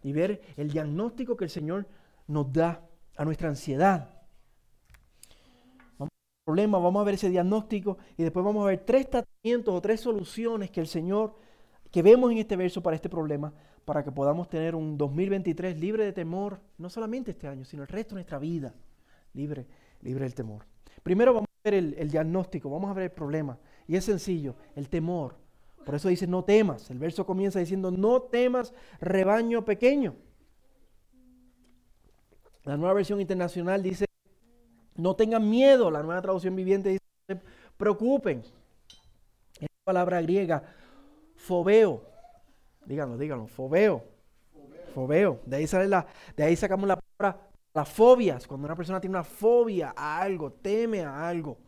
y 0.07 0.13
ver 0.13 0.41
el 0.57 0.71
diagnóstico 0.71 1.37
que 1.37 1.43
el 1.43 1.51
Señor 1.51 1.85
nos 2.29 2.53
da 2.53 2.81
a 3.17 3.25
nuestra 3.25 3.49
ansiedad. 3.49 4.09
Vamos 5.99 6.13
a 6.13 6.45
problema, 6.45 6.79
vamos 6.79 7.01
a 7.01 7.05
ver 7.05 7.15
ese 7.15 7.29
diagnóstico 7.29 7.99
y 8.17 8.23
después 8.23 8.45
vamos 8.45 8.63
a 8.63 8.69
ver 8.69 8.85
tres 8.85 9.11
tratamientos 9.11 9.75
o 9.75 9.81
tres 9.81 10.01
soluciones 10.01 10.71
que 10.71 10.81
el 10.81 10.87
Señor, 10.87 11.35
que 11.91 12.03
vemos 12.03 12.31
en 12.31 12.39
este 12.39 12.55
verso 12.55 12.81
para 12.85 12.95
este 12.95 13.09
problema, 13.09 13.53
para 13.85 14.05
que 14.05 14.13
podamos 14.13 14.49
tener 14.49 14.77
un 14.77 14.97
2023 14.97 15.77
libre 15.77 16.05
de 16.05 16.13
temor, 16.13 16.61
no 16.79 16.89
solamente 16.89 17.33
este 17.33 17.49
año, 17.49 17.65
sino 17.65 17.83
el 17.83 17.89
resto 17.89 18.11
de 18.11 18.19
nuestra 18.21 18.39
vida 18.39 18.73
libre, 19.35 19.67
libre 20.03 20.23
del 20.23 20.37
temor. 20.37 20.67
Primero 21.03 21.35
vamos 21.35 21.49
a 21.49 21.69
ver 21.69 21.75
el, 21.75 22.09
diagnóstico, 22.09 22.71
vamos 22.71 22.93
a 22.93 22.95
ver 22.95 23.07
el 23.07 23.11
problema. 23.11 23.59
Y 23.89 23.97
es 23.97 24.05
sencillo, 24.05 24.55
el 24.77 24.89
temor. 24.89 25.35
Por 25.87 25.95
eso 25.95 26.09
dice, 26.09 26.27
no 26.27 26.43
temas. 26.43 26.91
El 26.91 26.99
verso 26.99 27.25
comienza 27.25 27.61
diciendo, 27.61 27.93
no 27.93 28.23
temas, 28.23 28.75
rebaño 29.01 29.65
pequeño. 29.65 30.17
La 32.65 32.77
nueva 32.77 32.95
versión 32.95 33.21
internacional 33.21 33.85
dice, 33.85 34.05
no 34.97 35.15
tengan 35.15 35.49
miedo. 35.49 35.89
La 35.93 36.03
nueva 36.03 36.21
traducción 36.21 36.57
viviente 36.57 36.89
dice, 36.89 37.05
no 37.29 37.37
se 37.37 37.43
preocupen. 37.77 38.43
Es 39.61 39.63
la 39.63 39.85
palabra 39.85 40.21
griega, 40.23 40.65
fobeo. 41.37 42.03
Díganlo, 42.85 43.17
díganlo, 43.17 43.47
fobeo. 43.47 44.03
Fobeo. 44.93 45.39
De 45.47 45.59
ahí 45.59 45.69
sale 45.69 45.87
la, 45.87 46.05
de 46.37 46.43
ahí 46.43 46.57
sacamos 46.57 46.89
la 46.89 46.97
palabra 46.97 47.47
las 47.75 47.89
fobias, 47.89 48.45
cuando 48.49 48.65
una 48.65 48.75
persona 48.75 49.01
tiene 49.01 49.19
una 49.19 49.23
fobia 49.23 49.95
a 49.95 50.21
algo, 50.21 50.51
teme 50.51 51.03
a 51.03 51.29
algo. 51.29 51.59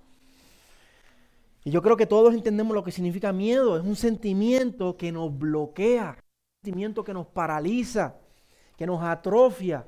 Y 1.69 1.71
yo 1.71 1.83
creo 1.83 1.99
que 1.99 2.07
todos 2.07 2.33
entendemos 2.33 2.75
lo 2.75 2.83
que 2.83 2.91
significa 2.91 3.31
miedo. 3.31 3.77
Es 3.77 3.85
un 3.85 3.95
sentimiento 3.95 4.97
que 4.97 5.13
nos 5.13 5.37
bloquea, 5.37 6.17
un 6.17 6.65
sentimiento 6.65 7.05
que 7.05 7.13
nos 7.13 7.27
paraliza, 7.27 8.17
que 8.75 8.87
nos 8.87 9.03
atrofia, 9.03 9.87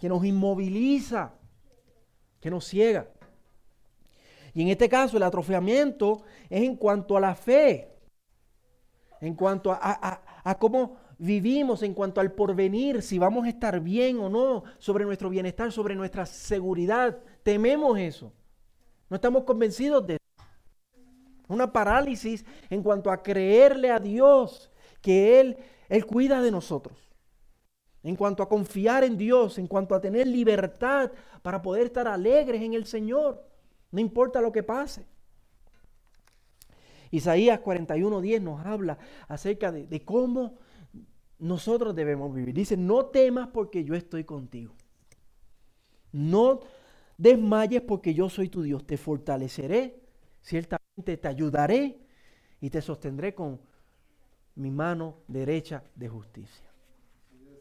que 0.00 0.08
nos 0.08 0.24
inmoviliza, 0.24 1.32
que 2.40 2.50
nos 2.50 2.64
ciega. 2.64 3.08
Y 4.52 4.62
en 4.62 4.68
este 4.70 4.88
caso 4.88 5.16
el 5.16 5.22
atrofiamiento 5.22 6.24
es 6.50 6.64
en 6.64 6.74
cuanto 6.74 7.16
a 7.16 7.20
la 7.20 7.36
fe, 7.36 7.94
en 9.20 9.36
cuanto 9.36 9.70
a, 9.70 9.78
a, 9.80 10.22
a 10.42 10.58
cómo 10.58 10.96
vivimos 11.18 11.84
en 11.84 11.94
cuanto 11.94 12.20
al 12.20 12.32
porvenir, 12.32 13.00
si 13.00 13.20
vamos 13.20 13.44
a 13.44 13.50
estar 13.50 13.78
bien 13.78 14.18
o 14.18 14.28
no, 14.28 14.64
sobre 14.80 15.04
nuestro 15.04 15.30
bienestar, 15.30 15.70
sobre 15.70 15.94
nuestra 15.94 16.26
seguridad. 16.26 17.16
Tememos 17.44 17.96
eso. 17.96 18.32
No 19.08 19.14
estamos 19.14 19.44
convencidos 19.44 20.04
de 20.04 20.14
eso. 20.14 20.21
Una 21.52 21.72
parálisis 21.72 22.44
en 22.70 22.82
cuanto 22.82 23.10
a 23.10 23.22
creerle 23.22 23.90
a 23.90 23.98
Dios 23.98 24.70
que 25.00 25.40
Él, 25.40 25.56
Él 25.88 26.06
cuida 26.06 26.40
de 26.40 26.50
nosotros. 26.50 26.96
En 28.02 28.16
cuanto 28.16 28.42
a 28.42 28.48
confiar 28.48 29.04
en 29.04 29.16
Dios, 29.16 29.58
en 29.58 29.66
cuanto 29.66 29.94
a 29.94 30.00
tener 30.00 30.26
libertad 30.26 31.12
para 31.42 31.62
poder 31.62 31.86
estar 31.86 32.08
alegres 32.08 32.62
en 32.62 32.74
el 32.74 32.86
Señor. 32.86 33.44
No 33.90 34.00
importa 34.00 34.40
lo 34.40 34.50
que 34.50 34.62
pase. 34.62 35.04
Isaías 37.10 37.60
41:10 37.60 38.40
nos 38.40 38.64
habla 38.64 38.98
acerca 39.28 39.70
de, 39.70 39.86
de 39.86 40.04
cómo 40.04 40.54
nosotros 41.38 41.94
debemos 41.94 42.34
vivir. 42.34 42.54
Dice, 42.54 42.76
no 42.76 43.06
temas 43.06 43.48
porque 43.48 43.84
yo 43.84 43.94
estoy 43.94 44.24
contigo. 44.24 44.72
No 46.12 46.60
desmayes 47.18 47.82
porque 47.82 48.14
yo 48.14 48.28
soy 48.28 48.48
tu 48.48 48.62
Dios. 48.62 48.86
Te 48.86 48.96
fortaleceré, 48.96 50.01
ciertamente 50.42 51.16
te 51.16 51.28
ayudaré 51.28 51.98
y 52.60 52.70
te 52.70 52.82
sostendré 52.82 53.34
con 53.34 53.60
mi 54.54 54.70
mano 54.70 55.18
derecha 55.28 55.82
de 55.94 56.08
justicia. 56.08 56.70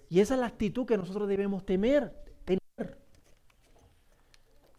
Y 0.10 0.20
esa 0.20 0.34
es 0.34 0.40
la 0.42 0.48
actitud 0.48 0.86
que 0.86 0.98
nosotros 0.98 1.28
debemos 1.28 1.66
temer, 1.66 2.14
tener. 2.44 2.98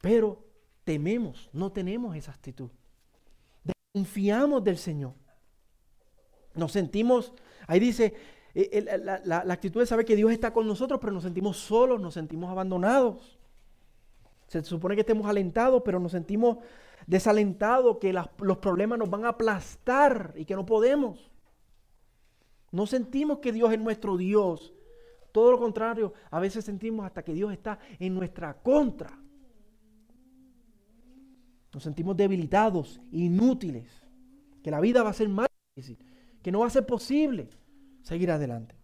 Pero 0.03 0.45
tememos, 0.85 1.49
no 1.53 1.73
tenemos 1.73 2.15
esa 2.17 2.33
actitud. 2.33 2.71
Confiamos 3.95 4.63
del 4.63 4.77
Señor. 4.77 5.15
Nos 6.55 6.73
sentimos, 6.73 7.33
ahí 7.67 7.81
dice, 7.81 8.15
eh, 8.55 8.85
la, 9.25 9.39
actitud 9.51 9.81
de 9.81 9.87
saber 9.87 10.05
que 10.05 10.17
Dios 10.17 10.31
está 10.31 10.53
con 10.53 10.67
nosotros, 10.67 11.01
pero 11.01 11.13
nos 11.13 11.23
sentimos 11.23 11.57
solos, 11.57 12.01
nos 12.01 12.15
sentimos 12.15 12.51
abandonados. 12.51 13.39
Se 14.49 14.63
supone 14.63 14.95
que 14.95 15.01
estemos 15.01 15.27
alentados, 15.27 15.83
pero 15.83 15.99
nos 15.99 16.13
sentimos 16.13 16.59
desalentados, 17.07 17.99
que 17.99 18.13
los 18.13 18.59
problemas 18.59 18.99
nos 18.99 19.11
van 19.11 19.25
a 19.25 19.31
aplastar 19.31 20.35
y 20.37 20.45
que 20.45 20.55
no 20.55 20.67
podemos. 20.67 21.31
No 22.71 22.87
sentimos 22.87 23.39
que 23.39 23.53
Dios 23.53 23.73
es 23.73 23.79
nuestro 23.79 24.17
Dios. 24.17 24.73
Todo 25.31 25.53
lo 25.53 25.59
contrario, 25.59 26.13
a 26.31 26.41
veces 26.41 26.65
sentimos 26.65 27.07
hasta 27.07 27.23
que 27.23 27.35
Dios 27.35 27.53
está 27.53 27.79
en 27.99 28.15
nuestra 28.15 28.55
contra. 28.55 29.19
Nos 31.73 31.83
sentimos 31.83 32.17
debilitados, 32.17 33.01
inútiles, 33.13 33.91
que 34.63 34.71
la 34.71 34.81
vida 34.81 35.03
va 35.03 35.11
a 35.11 35.15
ser 35.15 35.29
más 35.29 35.49
difícil, 35.75 35.99
que 36.43 36.53
no 36.53 36.61
va 36.61 36.67
a 36.67 36.71
ser 36.71 36.85
posible 36.85 37.49
seguir 38.03 38.31
adelante. 38.31 38.77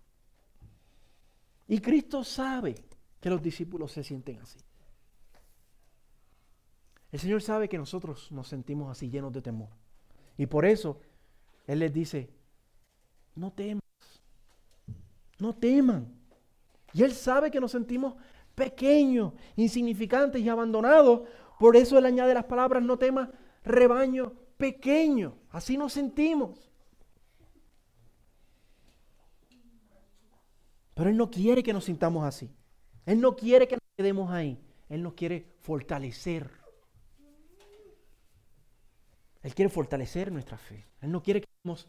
Y 1.67 1.81
Cristo 1.81 2.25
sabe 2.25 2.75
que 3.21 3.29
los 3.29 3.43
discípulos 3.43 3.93
se 3.93 4.03
sienten 4.03 4.39
así. 4.41 4.59
El 7.11 7.21
Señor 7.21 7.43
sabe 7.43 7.69
que 7.69 7.79
nosotros 7.79 8.31
nos 8.33 8.49
sentimos 8.49 8.91
así 8.91 9.11
llenos 9.11 9.33
de 9.33 9.43
temor. 9.43 9.71
Y 10.37 10.47
por 10.47 10.67
eso 10.67 11.01
Él 11.67 11.79
les 11.81 11.93
dice, 11.93 12.31
no 13.35 13.53
temas, 13.53 13.83
no 15.39 15.55
teman. 15.55 16.15
Y 16.93 17.03
Él 17.03 17.13
sabe 17.13 17.51
que 17.51 17.61
nos 17.61 17.73
sentimos 17.73 18.15
pequeños, 18.55 19.33
insignificantes 19.57 20.43
y 20.43 20.49
abandonados. 20.49 21.23
Por 21.59 21.77
eso 21.77 21.99
Él 21.99 22.07
añade 22.07 22.35
las 22.35 22.45
palabras, 22.45 22.83
no 22.83 22.99
temas, 22.99 23.31
rebaño 23.65 24.33
pequeño. 24.57 25.37
Así 25.51 25.79
nos 25.79 25.93
sentimos. 25.93 26.71
Pero 30.95 31.11
Él 31.11 31.17
no 31.17 31.31
quiere 31.31 31.63
que 31.63 31.73
nos 31.73 31.85
sintamos 31.85 32.25
así. 32.25 32.51
Él 33.07 33.21
no 33.21 33.37
quiere 33.37 33.67
que 33.67 33.77
nos 33.77 33.89
quedemos 33.97 34.31
ahí. 34.31 34.61
Él 34.89 35.03
nos 35.03 35.15
quiere 35.15 35.55
fortalecer. 35.61 36.51
Él 39.49 39.55
quiere 39.55 39.71
fortalecer 39.71 40.31
nuestra 40.31 40.59
fe. 40.59 40.85
Él 41.01 41.11
no 41.11 41.23
quiere 41.23 41.41
que 41.41 41.49
estemos 41.49 41.89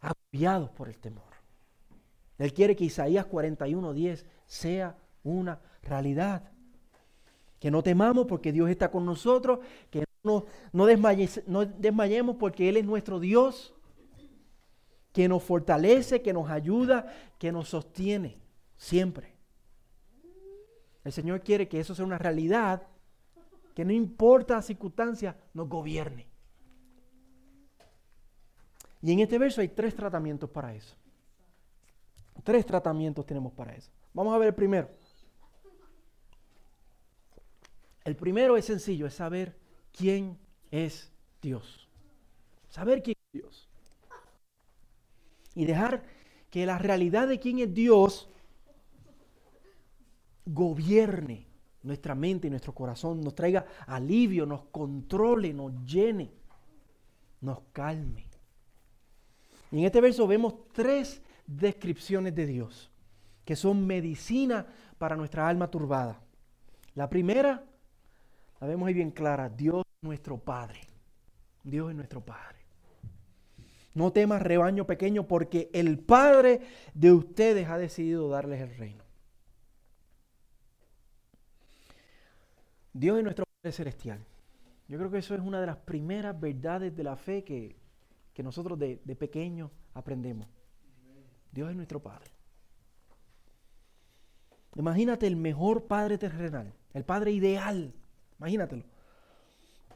agobiados 0.00 0.70
por 0.70 0.88
el 0.88 0.96
temor. 0.96 1.34
Él 2.38 2.54
quiere 2.54 2.74
que 2.74 2.84
Isaías 2.84 3.26
41:10 3.26 4.24
sea 4.46 4.96
una 5.24 5.60
realidad. 5.82 6.50
Que 7.60 7.70
no 7.70 7.82
temamos 7.82 8.26
porque 8.26 8.50
Dios 8.50 8.70
está 8.70 8.90
con 8.90 9.04
nosotros, 9.04 9.58
que 9.90 10.04
no, 10.22 10.46
desmayemos 10.72 12.36
porque 12.36 12.70
Él 12.70 12.78
es 12.78 12.86
nuestro 12.86 13.20
Dios, 13.20 13.74
que 15.12 15.28
nos 15.28 15.42
fortalece, 15.42 16.22
que 16.22 16.32
nos 16.32 16.48
ayuda, 16.48 17.14
que 17.38 17.52
nos 17.52 17.68
sostiene 17.68 18.38
siempre. 18.78 19.34
El 21.04 21.12
Señor 21.12 21.42
quiere 21.42 21.68
que 21.68 21.80
eso 21.80 21.94
sea 21.94 22.06
una 22.06 22.16
realidad 22.16 22.86
que 23.74 23.84
no 23.84 23.92
importa 23.92 24.54
la 24.54 24.62
circunstancia, 24.62 25.36
nos 25.52 25.68
gobierne. 25.68 26.32
Y 29.04 29.12
en 29.12 29.20
este 29.20 29.38
verso 29.38 29.60
hay 29.60 29.68
tres 29.68 29.94
tratamientos 29.94 30.48
para 30.48 30.74
eso. 30.74 30.96
Tres 32.42 32.64
tratamientos 32.64 33.26
tenemos 33.26 33.52
para 33.52 33.74
eso. 33.74 33.90
Vamos 34.14 34.34
a 34.34 34.38
ver 34.38 34.48
el 34.48 34.54
primero. 34.54 34.88
El 38.02 38.16
primero 38.16 38.56
es 38.56 38.64
sencillo, 38.64 39.06
es 39.06 39.12
saber 39.12 39.58
quién 39.92 40.38
es 40.70 41.12
Dios. 41.42 41.86
Saber 42.70 43.02
quién 43.02 43.16
es 43.26 43.42
Dios. 43.42 43.68
Y 45.54 45.66
dejar 45.66 46.02
que 46.48 46.64
la 46.64 46.78
realidad 46.78 47.28
de 47.28 47.38
quién 47.38 47.58
es 47.58 47.74
Dios 47.74 48.30
gobierne 50.46 51.46
nuestra 51.82 52.14
mente 52.14 52.46
y 52.46 52.50
nuestro 52.50 52.74
corazón, 52.74 53.20
nos 53.20 53.34
traiga 53.34 53.66
alivio, 53.86 54.46
nos 54.46 54.64
controle, 54.64 55.52
nos 55.52 55.84
llene, 55.84 56.32
nos 57.42 57.58
calme. 57.70 58.23
Y 59.74 59.80
en 59.80 59.86
este 59.86 60.00
verso 60.00 60.28
vemos 60.28 60.54
tres 60.72 61.20
descripciones 61.48 62.32
de 62.32 62.46
Dios 62.46 62.92
que 63.44 63.56
son 63.56 63.84
medicina 63.84 64.68
para 64.98 65.16
nuestra 65.16 65.48
alma 65.48 65.68
turbada. 65.68 66.20
La 66.94 67.10
primera, 67.10 67.64
la 68.60 68.66
vemos 68.68 68.86
ahí 68.86 68.94
bien 68.94 69.10
clara, 69.10 69.48
Dios 69.48 69.82
es 69.84 70.06
nuestro 70.06 70.38
Padre. 70.38 70.78
Dios 71.64 71.90
es 71.90 71.96
nuestro 71.96 72.24
Padre. 72.24 72.58
No 73.94 74.12
temas 74.12 74.42
rebaño 74.42 74.86
pequeño 74.86 75.26
porque 75.26 75.70
el 75.72 75.98
Padre 75.98 76.60
de 76.94 77.10
ustedes 77.10 77.68
ha 77.68 77.76
decidido 77.76 78.28
darles 78.28 78.60
el 78.60 78.76
reino. 78.76 79.02
Dios 82.92 83.18
es 83.18 83.24
nuestro 83.24 83.44
Padre 83.44 83.72
Celestial. 83.72 84.20
Yo 84.86 84.98
creo 84.98 85.10
que 85.10 85.18
eso 85.18 85.34
es 85.34 85.40
una 85.40 85.60
de 85.60 85.66
las 85.66 85.78
primeras 85.78 86.38
verdades 86.38 86.94
de 86.94 87.02
la 87.02 87.16
fe 87.16 87.42
que, 87.42 87.74
nosotros 88.42 88.78
de, 88.78 89.00
de 89.04 89.16
pequeños 89.16 89.70
aprendemos. 89.94 90.48
Dios 91.52 91.70
es 91.70 91.76
nuestro 91.76 92.00
Padre. 92.00 92.30
Imagínate 94.76 95.26
el 95.26 95.36
mejor 95.36 95.84
Padre 95.84 96.18
terrenal, 96.18 96.72
el 96.92 97.04
Padre 97.04 97.30
ideal. 97.30 97.94
Imagínatelo. 98.38 98.84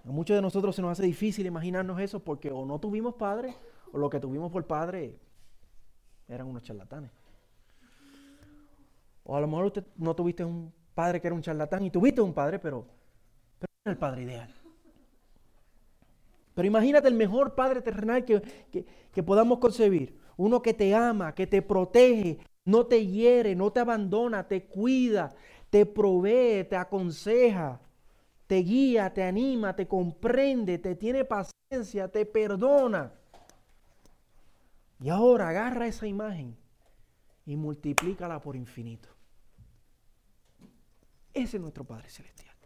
A 0.08 0.10
muchos 0.10 0.36
de 0.36 0.42
nosotros 0.42 0.74
se 0.74 0.82
nos 0.82 0.92
hace 0.92 1.02
difícil 1.02 1.46
imaginarnos 1.46 2.00
eso 2.00 2.20
porque 2.20 2.50
o 2.50 2.64
no 2.64 2.78
tuvimos 2.78 3.14
padre 3.14 3.54
o 3.92 3.98
lo 3.98 4.08
que 4.08 4.20
tuvimos 4.20 4.50
por 4.50 4.66
padre 4.66 5.18
eran 6.28 6.46
unos 6.46 6.62
charlatanes. 6.62 7.10
O 9.24 9.36
a 9.36 9.40
lo 9.40 9.46
mejor 9.46 9.66
usted 9.66 9.84
no 9.96 10.14
tuviste 10.16 10.44
un 10.44 10.72
padre 10.94 11.20
que 11.20 11.26
era 11.26 11.34
un 11.34 11.42
charlatán 11.42 11.84
y 11.84 11.90
tuviste 11.90 12.22
un 12.22 12.32
padre, 12.32 12.58
pero, 12.58 12.86
pero 13.58 13.70
era 13.84 13.92
el 13.92 13.98
padre 13.98 14.22
ideal. 14.22 14.54
Pero 16.58 16.66
imagínate 16.66 17.06
el 17.06 17.14
mejor 17.14 17.54
padre 17.54 17.80
terrenal 17.82 18.24
que, 18.24 18.42
que, 19.12 19.22
podamos 19.22 19.60
concebir. 19.60 20.18
Uno 20.36 20.60
que 20.60 20.74
te 20.74 20.92
ama, 20.92 21.32
que 21.32 21.46
te 21.46 21.62
protege, 21.62 22.40
no 22.64 22.86
te 22.86 23.06
hiere, 23.06 23.54
no 23.54 23.70
te 23.70 23.78
abandona, 23.78 24.48
te 24.48 24.64
cuida, 24.64 25.32
te 25.70 25.86
provee, 25.86 26.64
te 26.64 26.74
aconseja, 26.74 27.80
te 28.48 28.56
guía, 28.56 29.14
te 29.14 29.22
anima, 29.22 29.76
te 29.76 29.86
comprende, 29.86 30.78
te 30.78 30.96
tiene 30.96 31.24
paciencia, 31.24 32.08
te 32.08 32.26
perdona. 32.26 33.12
Y 34.98 35.10
ahora 35.10 35.50
agarra 35.50 35.86
esa 35.86 36.08
imagen 36.08 36.56
y 37.46 37.54
multiplícala 37.54 38.40
por 38.40 38.56
infinito. 38.56 39.08
Ese 41.32 41.56
es 41.58 41.60
nuestro 41.60 41.84
Padre 41.84 42.10
Celestial. 42.10 42.56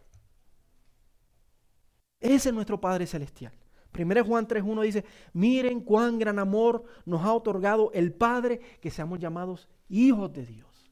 Ese 2.19 2.49
es 2.49 2.55
nuestro 2.55 2.81
Padre 2.81 3.05
Celestial. 3.05 3.53
1 3.97 4.25
Juan 4.25 4.47
3.1 4.47 4.81
dice, 4.81 5.05
miren 5.33 5.81
cuán 5.81 6.17
gran 6.17 6.39
amor 6.39 6.83
nos 7.05 7.21
ha 7.21 7.33
otorgado 7.33 7.91
el 7.93 8.13
Padre 8.13 8.59
que 8.81 8.89
seamos 8.89 9.19
llamados 9.19 9.69
hijos 9.89 10.33
de 10.33 10.45
Dios. 10.45 10.91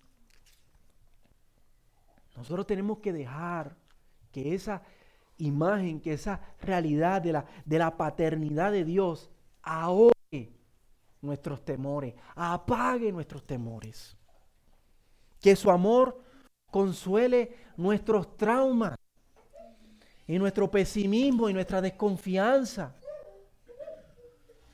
Nosotros 2.36 2.66
tenemos 2.68 3.00
que 3.00 3.12
dejar 3.12 3.76
que 4.32 4.54
esa 4.54 4.84
imagen, 5.38 6.00
que 6.00 6.14
esa 6.14 6.42
realidad 6.62 7.22
de 7.22 7.34
la, 7.34 7.46
de 7.66 7.80
la 7.80 7.98
paternidad 7.98 8.72
de 8.72 8.86
Dios 8.86 9.30
ahogue 9.62 10.12
nuestros 11.22 11.64
temores, 11.66 12.16
apague 12.36 13.12
nuestros 13.12 13.46
temores. 13.46 14.18
Que 15.40 15.56
su 15.56 15.72
amor 15.72 16.24
consuele 16.70 17.56
nuestros 17.78 18.38
traumas 18.38 18.96
y 20.32 20.40
nuestro 20.40 20.72
pesimismo 20.72 21.50
y 21.50 21.54
nuestra 21.54 21.82
desconfianza. 21.82 22.96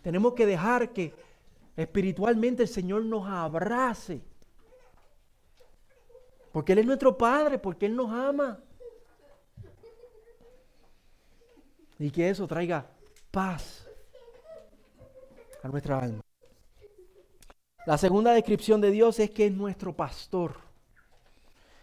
Tenemos 0.03 0.35
que 0.35 0.45
dejar 0.45 0.93
que 0.93 1.15
espiritualmente 1.75 2.61
el 2.61 2.69
Señor 2.69 3.03
nos 3.03 3.27
abrace. 3.27 4.21
Porque 6.51 6.73
Él 6.73 6.79
es 6.79 6.85
nuestro 6.85 7.17
Padre, 7.17 7.57
porque 7.57 7.87
Él 7.87 7.95
nos 7.95 8.11
ama. 8.11 8.59
Y 11.97 12.11
que 12.11 12.29
eso 12.29 12.45
traiga 12.45 12.85
paz 13.31 13.87
a 15.63 15.67
nuestra 15.69 15.97
alma. 15.97 16.21
La 17.87 17.97
segunda 17.97 18.31
descripción 18.33 18.79
de 18.79 18.91
Dios 18.91 19.19
es 19.19 19.31
que 19.31 19.47
es 19.47 19.51
nuestro 19.51 19.95
pastor. 19.95 20.57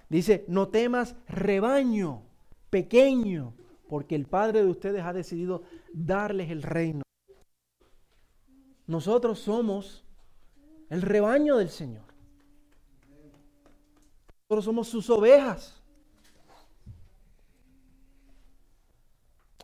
Dice, 0.09 0.45
no 0.47 0.69
temas 0.69 1.17
rebaño 1.27 2.23
pequeño, 2.71 3.53
porque 3.89 4.15
el 4.15 4.27
Padre 4.27 4.63
de 4.63 4.71
ustedes 4.71 5.03
ha 5.03 5.13
decidido 5.13 5.63
darles 5.93 6.51
el 6.51 6.63
reino. 6.63 7.03
Nosotros 8.87 9.39
somos 9.39 10.05
el 10.91 11.03
rebaño 11.03 11.57
del 11.57 11.71
Señor. 11.71 12.05
Nosotros 14.43 14.65
somos 14.65 14.89
sus 14.89 15.09
ovejas. 15.11 15.81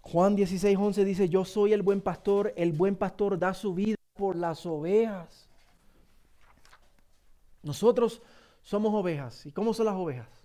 Juan 0.02 0.34
16, 0.34 0.76
11 0.76 1.04
dice, 1.04 1.28
yo 1.28 1.44
soy 1.44 1.72
el 1.72 1.82
buen 1.82 2.00
pastor, 2.00 2.52
el 2.56 2.72
buen 2.72 2.96
pastor 2.96 3.38
da 3.38 3.54
su 3.54 3.74
vida 3.74 3.96
por 4.14 4.34
las 4.34 4.66
ovejas. 4.66 5.48
Nosotros 7.62 8.22
somos 8.62 8.92
ovejas. 8.94 9.46
¿Y 9.46 9.52
cómo 9.52 9.74
son 9.74 9.86
las 9.86 9.94
ovejas? 9.94 10.39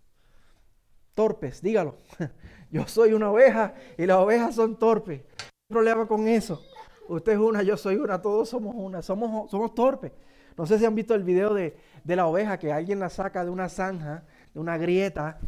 Torpes, 1.15 1.61
dígalo. 1.61 1.95
Yo 2.71 2.85
soy 2.87 3.13
una 3.13 3.31
oveja 3.31 3.73
y 3.97 4.05
las 4.05 4.17
ovejas 4.17 4.55
son 4.55 4.77
torpes. 4.77 5.21
¿Qué 5.21 5.53
problema 5.69 6.05
con 6.07 6.27
eso? 6.27 6.61
Usted 7.07 7.33
es 7.33 7.37
una, 7.37 7.61
yo 7.61 7.77
soy 7.77 7.95
una, 7.97 8.19
todos 8.19 8.49
somos 8.49 8.73
una, 8.75 9.01
somos, 9.01 9.49
somos 9.49 9.73
torpes. 9.75 10.11
No 10.57 10.65
sé 10.65 10.79
si 10.79 10.85
han 10.85 10.95
visto 10.95 11.13
el 11.13 11.23
video 11.23 11.53
de, 11.53 11.77
la 12.03 12.27
oveja 12.27 12.57
que 12.57 12.71
alguien 12.71 12.99
la 12.99 13.09
saca 13.09 13.43
de 13.43 13.51
una 13.51 13.69
zanja, 13.69 14.23
de 14.53 14.59
una 14.59 14.77
grieta, 14.77 15.39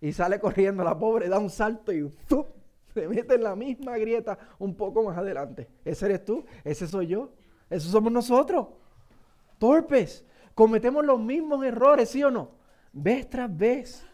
y 0.00 0.12
sale 0.12 0.40
corriendo. 0.40 0.82
La 0.82 0.98
pobre 0.98 1.28
da 1.28 1.38
un 1.38 1.50
salto 1.50 1.92
y 1.92 2.10
se 2.94 3.08
mete 3.08 3.34
en 3.34 3.44
la 3.44 3.54
misma 3.54 3.98
grieta 3.98 4.38
un 4.58 4.74
poco 4.74 5.02
más 5.02 5.16
adelante. 5.16 5.68
Ese 5.84 6.06
eres 6.06 6.24
tú, 6.24 6.44
ese 6.64 6.88
soy 6.88 7.06
yo, 7.06 7.32
esos 7.68 7.90
somos 7.90 8.12
nosotros. 8.12 8.68
Torpes. 9.58 10.24
Cometemos 10.54 11.04
los 11.04 11.20
mismos 11.20 11.64
errores, 11.64 12.10
¿sí 12.10 12.22
o 12.22 12.30
no? 12.30 12.50
Vez 12.92 13.28
tras 13.30 13.54
vez. 13.56 14.09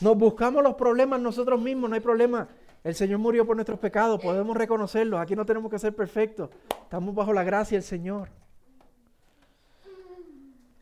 Nos 0.00 0.16
buscamos 0.18 0.62
los 0.62 0.74
problemas 0.74 1.20
nosotros 1.20 1.60
mismos, 1.60 1.88
no 1.90 1.94
hay 1.94 2.00
problema. 2.00 2.48
El 2.82 2.94
Señor 2.94 3.18
murió 3.18 3.46
por 3.46 3.56
nuestros 3.56 3.78
pecados, 3.78 4.20
podemos 4.20 4.56
reconocerlos. 4.56 5.20
Aquí 5.20 5.34
no 5.34 5.46
tenemos 5.46 5.70
que 5.70 5.78
ser 5.78 5.94
perfectos. 5.94 6.50
Estamos 6.82 7.14
bajo 7.14 7.32
la 7.32 7.42
gracia 7.42 7.76
del 7.78 7.84
Señor. 7.84 8.28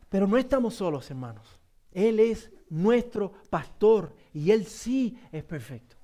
Pero 0.09 0.27
no 0.27 0.37
estamos 0.37 0.75
solos, 0.75 1.09
hermanos. 1.09 1.59
Él 1.91 2.19
es 2.19 2.51
nuestro 2.69 3.31
pastor 3.49 4.13
y 4.33 4.51
Él 4.51 4.65
sí 4.65 5.17
es 5.31 5.43
perfecto. 5.43 5.95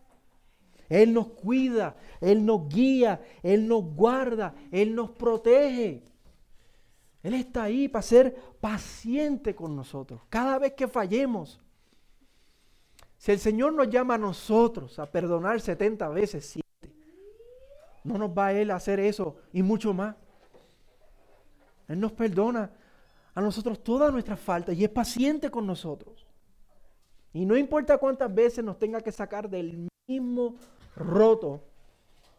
Él 0.87 1.13
nos 1.13 1.27
cuida, 1.27 1.95
Él 2.19 2.45
nos 2.45 2.67
guía, 2.69 3.21
Él 3.43 3.67
nos 3.67 3.83
guarda, 3.83 4.55
Él 4.71 4.95
nos 4.95 5.11
protege. 5.11 6.03
Él 7.21 7.33
está 7.33 7.63
ahí 7.63 7.87
para 7.87 8.01
ser 8.01 8.35
paciente 8.59 9.53
con 9.53 9.75
nosotros. 9.75 10.21
Cada 10.29 10.57
vez 10.57 10.73
que 10.73 10.87
fallemos, 10.87 11.59
si 13.19 13.33
el 13.33 13.39
Señor 13.39 13.73
nos 13.73 13.89
llama 13.89 14.13
a 14.13 14.17
nosotros 14.17 14.97
a 14.97 15.05
perdonar 15.05 15.59
70 15.59 16.07
veces 16.07 16.45
7, 16.53 16.95
no 18.05 18.17
nos 18.17 18.29
va 18.29 18.47
a 18.47 18.53
Él 18.53 18.71
a 18.71 18.77
hacer 18.77 18.97
eso 19.01 19.35
y 19.51 19.61
mucho 19.61 19.93
más. 19.93 20.15
Él 21.89 21.99
nos 21.99 22.13
perdona 22.13 22.71
a 23.35 23.41
nosotros 23.41 23.83
todas 23.83 24.13
nuestras 24.13 24.39
faltas 24.39 24.73
y 24.77 24.85
es 24.85 24.89
paciente 24.89 25.51
con 25.51 25.67
nosotros. 25.67 26.25
Y 27.33 27.45
no 27.45 27.57
importa 27.57 27.97
cuántas 27.97 28.33
veces 28.33 28.63
nos 28.63 28.79
tenga 28.79 29.01
que 29.01 29.11
sacar 29.11 29.49
del 29.49 29.89
mismo 30.07 30.55
roto, 30.95 31.65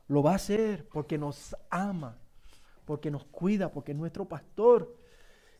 lo 0.09 0.23
va 0.23 0.33
a 0.33 0.37
hacer 0.37 0.89
porque 0.89 1.19
nos 1.19 1.55
ama, 1.69 2.17
porque 2.87 3.11
nos 3.11 3.27
cuida, 3.27 3.71
porque 3.71 3.93
es 3.93 3.99
nuestro 3.99 4.25
pastor. 4.25 4.97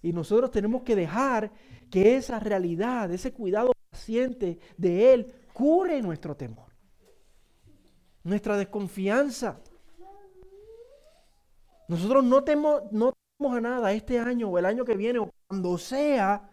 Y 0.01 0.15
nosotros 0.15 0.51
tenemos 0.51 0.83
que 0.83 0.97
dejar 0.97 1.53
que 1.91 2.17
esa 2.17 2.41
realidad, 2.41 3.13
ese 3.13 3.35
cuidado 3.35 3.73
de 4.77 5.13
Él 5.13 5.35
cure 5.53 6.01
nuestro 6.03 6.37
temor. 6.37 6.69
nuestra 8.23 8.57
desconfianza. 8.57 9.59
Nosotros 11.89 12.23
no 12.23 12.45
tememos, 12.45 12.83
no 12.93 13.13
a 13.49 13.61
nada 13.61 13.93
este 13.93 14.19
año 14.19 14.49
o 14.51 14.59
el 14.59 14.67
año 14.67 14.85
que 14.85 14.95
viene 14.95 15.19
o 15.19 15.31
cuando 15.49 15.79
sea, 15.79 16.51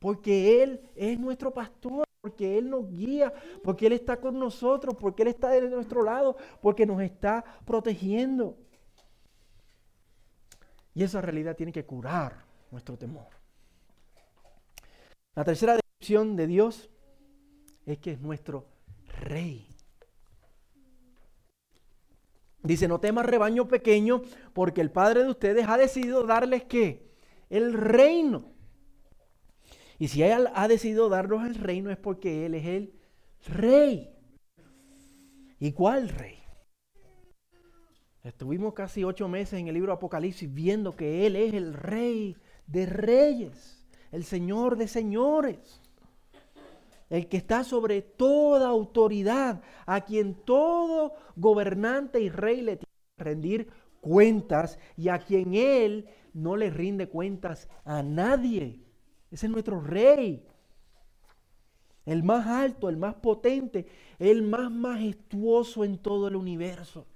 porque 0.00 0.62
Él 0.62 0.80
es 0.96 1.18
nuestro 1.18 1.54
pastor, 1.54 2.04
porque 2.20 2.58
Él 2.58 2.68
nos 2.68 2.88
guía, 2.88 3.32
porque 3.62 3.86
Él 3.86 3.92
está 3.92 4.20
con 4.20 4.38
nosotros, 4.38 4.96
porque 4.98 5.22
Él 5.22 5.28
está 5.28 5.50
de 5.50 5.70
nuestro 5.70 6.02
lado, 6.02 6.36
porque 6.60 6.84
nos 6.84 7.00
está 7.00 7.44
protegiendo. 7.64 8.56
Y 10.94 11.04
esa 11.04 11.20
realidad 11.20 11.54
tiene 11.54 11.72
que 11.72 11.84
curar 11.84 12.44
nuestro 12.70 12.98
temor. 12.98 13.28
La 15.36 15.44
tercera 15.44 15.78
de 15.98 16.46
Dios 16.46 16.88
es 17.84 17.98
que 17.98 18.12
es 18.12 18.20
nuestro 18.20 18.66
rey. 19.20 19.66
Dice, 22.62 22.86
no 22.86 23.00
temas 23.00 23.26
rebaño 23.26 23.66
pequeño, 23.66 24.22
porque 24.52 24.80
el 24.80 24.90
Padre 24.90 25.22
de 25.22 25.30
ustedes 25.30 25.66
ha 25.68 25.76
decidido 25.76 26.24
darles 26.24 26.64
qué? 26.64 27.10
El 27.48 27.72
reino. 27.72 28.52
Y 29.98 30.08
si 30.08 30.22
Él 30.22 30.48
ha 30.54 30.68
decidido 30.68 31.08
darnos 31.08 31.46
el 31.46 31.54
reino 31.54 31.90
es 31.90 31.96
porque 31.96 32.44
Él 32.46 32.54
es 32.54 32.66
el 32.66 32.92
rey. 33.48 34.10
¿Y 35.58 35.72
cuál 35.72 36.08
rey? 36.08 36.38
Estuvimos 38.22 38.74
casi 38.74 39.02
ocho 39.04 39.28
meses 39.28 39.58
en 39.58 39.68
el 39.68 39.74
libro 39.74 39.92
Apocalipsis 39.92 40.52
viendo 40.52 40.94
que 40.94 41.26
Él 41.26 41.36
es 41.36 41.54
el 41.54 41.72
rey 41.72 42.36
de 42.66 42.84
reyes, 42.86 43.86
el 44.10 44.24
Señor 44.24 44.76
de 44.76 44.88
señores, 44.88 45.80
el 47.10 47.28
que 47.28 47.36
está 47.36 47.64
sobre 47.64 48.02
toda 48.02 48.68
autoridad, 48.68 49.62
a 49.86 50.00
quien 50.00 50.34
todo 50.34 51.14
gobernante 51.36 52.20
y 52.20 52.28
rey 52.28 52.60
le 52.60 52.76
tiene 52.76 52.92
que 53.16 53.24
rendir 53.24 53.68
cuentas 54.00 54.78
y 54.96 55.08
a 55.08 55.18
quien 55.18 55.54
Él 55.54 56.08
no 56.32 56.56
le 56.56 56.70
rinde 56.70 57.08
cuentas 57.08 57.68
a 57.84 58.02
nadie. 58.02 58.80
Ese 59.30 59.46
es 59.46 59.52
nuestro 59.52 59.80
rey. 59.80 60.46
El 62.04 62.22
más 62.22 62.46
alto, 62.46 62.88
el 62.88 62.96
más 62.96 63.16
potente, 63.16 63.86
el 64.18 64.42
más 64.42 64.70
majestuoso 64.70 65.84
en 65.84 65.98
todo 65.98 66.28
el 66.28 66.36
universo. 66.36 67.06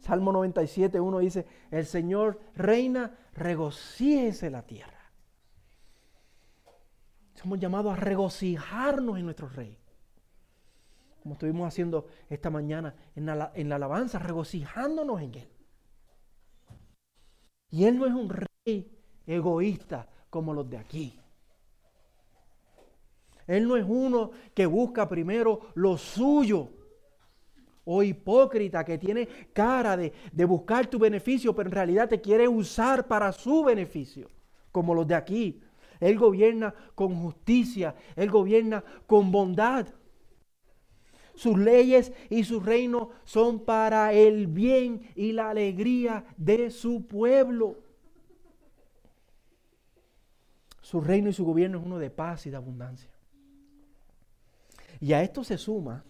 Salmo 0.00 0.32
97, 0.32 0.98
1 0.98 1.18
dice, 1.18 1.46
el 1.70 1.86
Señor 1.86 2.40
reina, 2.54 3.18
regocíjese 3.34 4.50
la 4.50 4.62
tierra. 4.62 4.99
Somos 7.40 7.58
llamados 7.58 7.92
a 7.92 7.96
regocijarnos 7.96 9.18
en 9.18 9.24
nuestro 9.24 9.48
Rey. 9.48 9.78
Como 11.22 11.34
estuvimos 11.34 11.66
haciendo 11.66 12.06
esta 12.28 12.50
mañana 12.50 12.94
en 13.14 13.26
la, 13.26 13.52
en 13.54 13.68
la 13.68 13.76
alabanza, 13.76 14.18
regocijándonos 14.18 15.22
en 15.22 15.34
Él. 15.34 15.48
Y 17.70 17.84
Él 17.84 17.98
no 17.98 18.06
es 18.06 18.12
un 18.12 18.28
rey 18.28 18.98
egoísta 19.26 20.06
como 20.28 20.52
los 20.52 20.68
de 20.68 20.76
aquí. 20.76 21.18
Él 23.46 23.66
no 23.66 23.76
es 23.76 23.84
uno 23.86 24.32
que 24.54 24.66
busca 24.66 25.08
primero 25.08 25.72
lo 25.74 25.96
suyo 25.96 26.68
o 27.84 28.02
hipócrita 28.02 28.84
que 28.84 28.98
tiene 28.98 29.26
cara 29.52 29.96
de, 29.96 30.12
buscar 30.44 30.88
tu 30.88 30.98
beneficio, 30.98 31.54
pero 31.54 31.68
en 31.68 31.74
realidad 31.74 32.08
te 32.08 32.20
quiere 32.20 32.46
usar 32.46 33.08
para 33.08 33.32
su 33.32 33.64
beneficio, 33.64 34.28
como 34.70 34.94
los 34.94 35.06
de 35.06 35.14
aquí. 35.14 35.62
Él 36.00 36.18
gobierna 36.18 36.74
con 36.94 37.14
justicia, 37.14 37.94
Él 38.16 38.30
gobierna 38.30 38.82
con 39.06 39.30
bondad. 39.30 39.86
Sus 41.34 41.58
leyes 41.58 42.12
y 42.28 42.44
su 42.44 42.60
reino 42.60 43.10
son 43.24 43.64
para 43.64 44.12
el 44.12 44.46
bien 44.46 45.10
y 45.14 45.32
la 45.32 45.50
alegría 45.50 46.24
de 46.36 46.70
su 46.70 47.06
pueblo. 47.06 47.78
Su 50.82 51.00
reino 51.00 51.28
y 51.28 51.32
su 51.32 51.44
gobierno 51.44 51.78
es 51.78 51.86
uno 51.86 51.98
de 51.98 52.10
paz 52.10 52.46
y 52.46 52.50
de 52.50 52.56
abundancia. 52.56 53.10
Y 55.00 55.12
a 55.12 55.22
esto 55.22 55.44
se 55.44 55.56
suma 55.56 56.04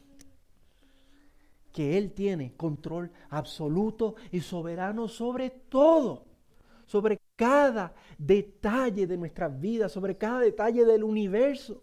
que 1.73 1.97
Él 1.97 2.13
tiene 2.13 2.55
control 2.57 3.13
absoluto 3.29 4.17
y 4.33 4.41
soberano 4.41 5.07
sobre 5.07 5.51
todo, 5.51 6.25
sobre 6.87 7.21
cada 7.41 7.95
detalle 8.19 9.07
de 9.07 9.17
nuestra 9.17 9.49
vida, 9.49 9.89
sobre 9.89 10.19
cada 10.19 10.41
detalle 10.41 10.85
del 10.85 11.03
universo. 11.03 11.83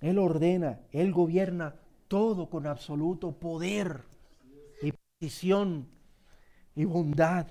Él 0.00 0.18
ordena, 0.18 0.80
Él 0.90 1.12
gobierna 1.12 1.76
todo 2.08 2.50
con 2.50 2.66
absoluto 2.66 3.38
poder 3.38 4.02
y 4.82 4.90
precisión 5.20 5.86
y 6.74 6.84
bondad. 6.84 7.46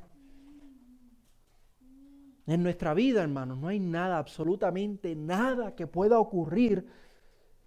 En 2.46 2.62
nuestra 2.62 2.94
vida, 2.94 3.24
hermanos, 3.24 3.58
no 3.58 3.70
hay 3.70 3.80
nada, 3.80 4.18
absolutamente 4.18 5.16
nada 5.16 5.76
que 5.76 5.88
pueda 5.88 6.20
ocurrir 6.20 6.86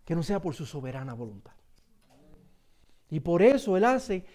que 0.04 0.14
no 0.14 0.22
sea 0.22 0.42
por 0.42 0.54
su 0.54 0.66
soberana 0.66 1.14
voluntad. 1.14 1.54
Y 3.08 3.20
por 3.20 3.40
eso 3.40 3.78
Él 3.78 3.84
hace, 3.86 4.26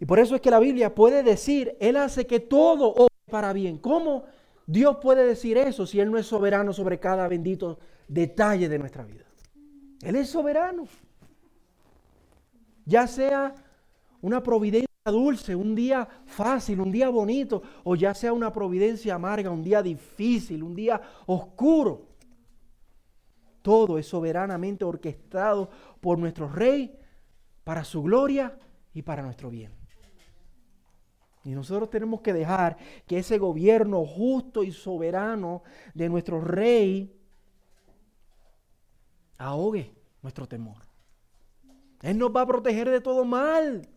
y 0.00 0.06
por 0.06 0.18
eso 0.18 0.34
es 0.34 0.40
que 0.40 0.50
la 0.50 0.58
Biblia 0.58 0.94
puede 0.94 1.22
decir, 1.22 1.76
Él 1.80 1.96
hace 1.96 2.26
que 2.26 2.40
todo 2.40 2.88
obre 2.92 3.14
para 3.30 3.52
bien. 3.52 3.78
¿Cómo 3.78 4.24
Dios 4.66 4.96
puede 5.00 5.24
decir 5.26 5.56
eso 5.56 5.86
si 5.86 6.00
Él 6.00 6.10
no 6.10 6.18
es 6.18 6.26
soberano 6.26 6.72
sobre 6.72 6.98
cada 6.98 7.28
bendito 7.28 7.78
detalle 8.08 8.68
de 8.68 8.78
nuestra 8.78 9.04
vida? 9.04 9.24
Él 10.02 10.16
es 10.16 10.28
soberano. 10.28 10.86
Ya 12.84 13.06
sea 13.06 13.54
una 14.20 14.42
providencia 14.42 14.88
dulce, 15.06 15.54
un 15.54 15.74
día 15.74 16.06
fácil, 16.26 16.80
un 16.80 16.90
día 16.90 17.08
bonito, 17.08 17.62
o 17.84 17.94
ya 17.94 18.14
sea 18.14 18.32
una 18.32 18.52
providencia 18.52 19.14
amarga, 19.14 19.50
un 19.50 19.62
día 19.62 19.82
difícil, 19.82 20.62
un 20.62 20.74
día 20.74 21.00
oscuro. 21.26 22.08
Todo 23.62 23.96
es 23.96 24.06
soberanamente 24.06 24.84
orquestado 24.84 25.70
por 26.00 26.18
nuestro 26.18 26.48
Rey 26.48 26.98
para 27.62 27.84
su 27.84 28.02
gloria 28.02 28.58
y 28.92 29.00
para 29.02 29.22
nuestro 29.22 29.48
bien. 29.48 29.83
Y 31.44 31.50
nosotros 31.50 31.90
tenemos 31.90 32.20
que 32.20 32.32
dejar 32.32 32.76
que 33.06 33.18
ese 33.18 33.38
gobierno 33.38 34.04
justo 34.06 34.62
y 34.62 34.72
soberano 34.72 35.62
de 35.92 36.08
nuestro 36.08 36.40
Rey 36.40 37.14
ahogue 39.38 39.94
nuestro 40.22 40.48
temor. 40.48 40.82
Él 42.02 42.18
nos 42.18 42.34
va 42.34 42.42
a 42.42 42.46
proteger 42.46 42.88
de 42.88 43.00
todo 43.00 43.24
mal. 43.24 43.88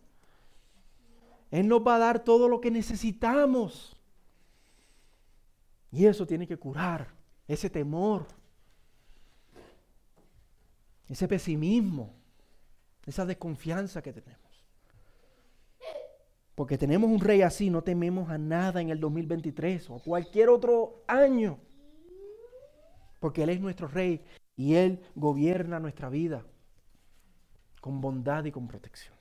Él 1.50 1.68
nos 1.68 1.80
va 1.80 1.96
a 1.96 1.98
dar 1.98 2.24
todo 2.24 2.48
lo 2.48 2.60
que 2.60 2.70
necesitamos. 2.70 3.96
Y 5.90 6.04
eso 6.04 6.26
tiene 6.26 6.46
que 6.46 6.58
curar 6.58 7.08
ese 7.46 7.70
temor 7.70 8.26
ese 11.08 11.26
pesimismo, 11.26 12.14
esa 13.06 13.24
desconfianza 13.24 14.02
que 14.02 14.12
tenemos. 14.12 14.47
Porque 16.58 16.76
tenemos 16.76 17.08
un 17.08 17.20
rey 17.20 17.42
así, 17.42 17.70
no 17.70 17.84
tememos 17.84 18.30
a 18.30 18.36
nada 18.36 18.80
en 18.80 18.90
el 18.90 18.98
2023 18.98 19.90
o 19.90 20.00
cualquier 20.00 20.48
otro 20.48 21.04
año. 21.06 21.56
Porque 23.20 23.44
Él 23.44 23.50
es 23.50 23.60
nuestro 23.60 23.86
rey 23.86 24.24
y 24.56 24.74
Él 24.74 25.00
gobierna 25.14 25.78
nuestra 25.78 26.08
vida 26.08 26.44
con 27.80 28.00
bondad 28.00 28.44
y 28.44 28.50
con 28.50 28.66
protección. 28.66 29.14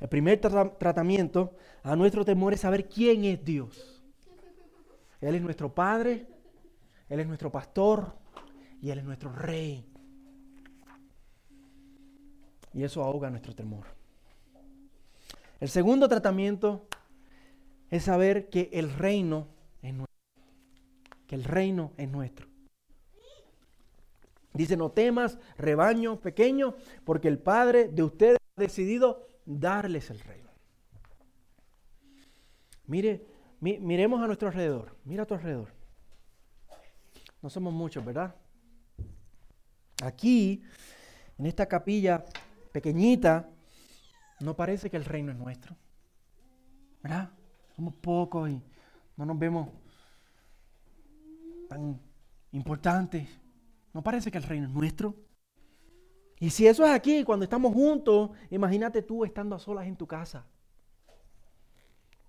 El 0.00 0.08
primer 0.08 0.40
tratamiento 0.40 1.54
a 1.84 1.94
nuestro 1.94 2.24
temor 2.24 2.54
es 2.54 2.62
saber 2.62 2.88
quién 2.88 3.24
es 3.26 3.44
Dios. 3.44 4.02
Él 5.20 5.36
es 5.36 5.40
nuestro 5.40 5.72
Padre, 5.72 6.26
Él 7.08 7.20
es 7.20 7.28
nuestro 7.28 7.52
pastor, 7.52 8.12
y 8.82 8.90
Él 8.90 8.98
es 8.98 9.04
nuestro 9.04 9.30
rey. 9.30 9.88
Y 12.74 12.82
eso 12.82 13.04
ahoga 13.04 13.30
nuestro 13.30 13.54
temor. 13.54 13.95
El 15.60 15.68
segundo 15.68 16.08
tratamiento 16.08 16.86
es 17.90 18.04
saber 18.04 18.48
que 18.50 18.68
el 18.72 18.92
reino 18.92 19.48
es 19.82 19.94
nuestro. 19.94 20.16
Que 21.26 21.34
el 21.34 21.44
reino 21.44 21.92
es 21.96 22.08
nuestro. 22.08 22.46
Dice, 24.52 24.76
no 24.76 24.90
temas, 24.90 25.38
rebaño 25.58 26.20
pequeño, 26.20 26.76
porque 27.04 27.28
el 27.28 27.38
Padre 27.38 27.88
de 27.88 28.02
ustedes 28.02 28.38
ha 28.56 28.60
decidido 28.60 29.28
darles 29.44 30.10
el 30.10 30.20
reino. 30.20 30.50
Mire, 32.86 33.26
miremos 33.60 34.22
a 34.22 34.26
nuestro 34.26 34.48
alrededor. 34.48 34.96
Mira 35.04 35.24
a 35.24 35.26
tu 35.26 35.34
alrededor. 35.34 35.72
No 37.42 37.50
somos 37.50 37.72
muchos, 37.72 38.04
¿verdad? 38.04 38.34
Aquí, 40.02 40.62
en 41.38 41.46
esta 41.46 41.66
capilla 41.66 42.24
pequeñita, 42.72 43.48
no 44.40 44.54
parece 44.54 44.90
que 44.90 44.96
el 44.96 45.04
reino 45.04 45.32
es 45.32 45.38
nuestro. 45.38 45.76
¿Verdad? 47.02 47.30
Somos 47.74 47.94
pocos 47.94 48.50
y 48.50 48.62
no 49.16 49.24
nos 49.24 49.38
vemos 49.38 49.68
tan 51.68 52.00
importante. 52.52 53.28
¿No 53.92 54.02
parece 54.02 54.30
que 54.30 54.38
el 54.38 54.44
reino 54.44 54.66
es 54.66 54.72
nuestro? 54.72 55.14
Y 56.38 56.50
si 56.50 56.66
eso 56.66 56.84
es 56.84 56.90
aquí, 56.90 57.24
cuando 57.24 57.44
estamos 57.44 57.72
juntos, 57.72 58.30
imagínate 58.50 59.02
tú 59.02 59.24
estando 59.24 59.56
a 59.56 59.58
solas 59.58 59.86
en 59.86 59.96
tu 59.96 60.06
casa. 60.06 60.46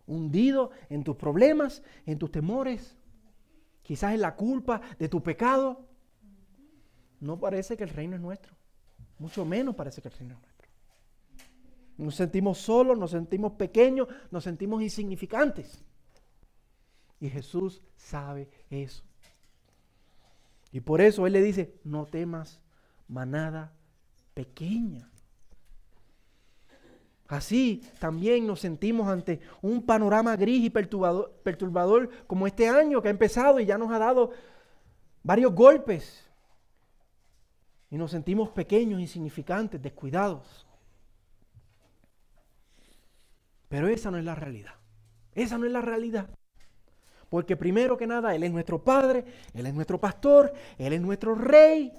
Hundido 0.05 0.71
en 0.89 1.03
tus 1.03 1.17
problemas, 1.17 1.83
en 2.05 2.17
tus 2.17 2.31
temores, 2.31 2.97
quizás 3.81 4.13
en 4.13 4.21
la 4.21 4.35
culpa 4.35 4.79
de 4.97 5.09
tu 5.09 5.21
pecado. 5.21 5.85
No 7.19 7.37
parece 7.37 7.75
que 7.75 7.83
el 7.83 7.89
reino 7.89 8.15
es 8.15 8.21
nuestro. 8.21 8.55
Mucho 9.19 9.43
menos 9.43 9.75
parece 9.75 10.01
que 10.01 10.07
el 10.07 10.13
reino 10.13 10.35
es 10.35 10.41
nuestro. 10.41 10.56
Nos 11.97 12.15
sentimos 12.15 12.59
solos, 12.59 12.97
nos 12.97 13.11
sentimos 13.11 13.53
pequeños, 13.53 14.07
nos 14.29 14.43
sentimos 14.43 14.81
insignificantes. 14.83 15.83
Y 17.19 17.29
Jesús 17.29 17.81
sabe 17.95 18.49
eso. 18.69 19.03
Y 20.71 20.81
por 20.81 21.01
eso 21.01 21.25
Él 21.25 21.33
le 21.33 21.41
dice, 21.41 21.73
no 21.83 22.05
temas 22.05 22.59
manada 23.07 23.73
pequeña. 24.33 25.09
Así 27.27 27.83
también 27.99 28.45
nos 28.45 28.59
sentimos 28.61 29.07
ante 29.07 29.41
un 29.61 29.81
panorama 29.81 30.35
gris 30.37 30.63
y 30.63 30.69
perturbador, 30.69 32.09
como 32.27 32.47
este 32.47 32.69
año 32.69 33.01
que 33.01 33.07
ha 33.07 33.11
empezado 33.11 33.59
y 33.59 33.65
ya 33.65 33.77
nos 33.77 33.91
ha 33.91 33.97
dado 33.97 34.31
varios 35.23 35.53
golpes. 35.53 36.23
Y 37.89 37.97
nos 37.97 38.11
sentimos 38.11 38.49
pequeños, 38.49 39.01
insignificantes, 39.01 39.81
descuidados. 39.81 40.66
Pero 43.67 43.87
esa 43.87 44.11
no 44.11 44.17
es 44.17 44.25
la 44.25 44.35
realidad. 44.35 44.75
Esa 45.33 45.57
no 45.57 45.65
es 45.65 45.71
la 45.71 45.81
realidad. 45.81 46.29
Porque 47.29 47.57
primero 47.57 47.97
que 47.97 48.07
nada, 48.07 48.33
Él 48.33 48.43
es 48.43 48.51
nuestro 48.51 48.83
Padre, 48.83 49.25
Él 49.53 49.65
es 49.65 49.73
nuestro 49.73 49.99
pastor, 49.99 50.53
Él 50.77 50.93
es 50.93 51.01
nuestro 51.01 51.35
Rey. 51.35 51.91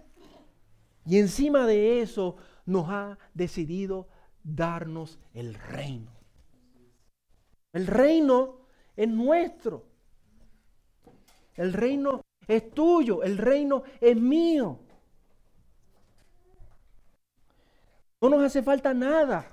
Y 1.05 1.19
encima 1.19 1.67
de 1.67 2.01
eso 2.01 2.37
nos 2.67 2.89
ha 2.89 3.19
decidido 3.35 4.09
darnos 4.43 5.19
el 5.35 5.55
reino. 5.55 6.11
El 7.73 7.87
reino 7.87 8.61
es 8.97 9.09
nuestro. 9.09 9.87
El 11.55 11.73
reino 11.73 12.23
es 12.47 12.71
tuyo. 12.71 13.23
El 13.23 13.39
reino 13.39 13.83
es 14.01 14.17
mío. 14.17 14.79
No 18.21 18.31
nos 18.31 18.43
hace 18.43 18.63
falta 18.63 18.93
nada. 18.95 19.51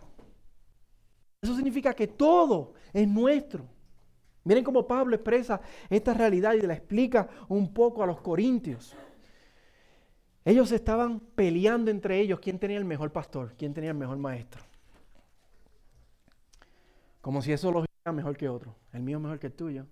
Eso 1.46 1.56
significa 1.56 1.94
que 1.94 2.08
todo 2.08 2.74
es 2.92 3.08
nuestro. 3.08 3.68
Miren 4.46 4.64
cómo 4.64 4.88
Pablo 4.88 5.16
expresa 5.16 5.62
esta 5.92 6.12
realidad 6.12 6.54
y 6.54 6.62
la 6.62 6.74
explica 6.74 7.30
un 7.50 7.72
poco 7.72 8.02
a 8.02 8.08
los 8.08 8.20
corintios. 8.20 8.96
Ellos 10.44 10.72
estaban 10.72 11.20
peleando 11.20 11.92
entre 11.92 12.20
ellos 12.20 12.40
quién 12.40 12.58
tenía 12.58 12.78
el 12.78 12.86
mejor 12.86 13.12
pastor, 13.12 13.54
quién 13.56 13.76
tenía 13.76 13.92
el 13.92 13.96
mejor 13.96 14.18
maestro. 14.18 14.64
Como 17.22 17.44
si 17.44 17.52
eso 17.52 17.72
los 17.72 17.86
hiciera 17.86 18.12
mejor 18.12 18.36
que 18.36 18.50
otro. 18.50 18.76
El 18.92 19.04
mío 19.04 19.18
es 19.18 19.24
mejor 19.24 19.38
que 19.38 19.48
el 19.48 19.54
tuyo. 19.54 19.86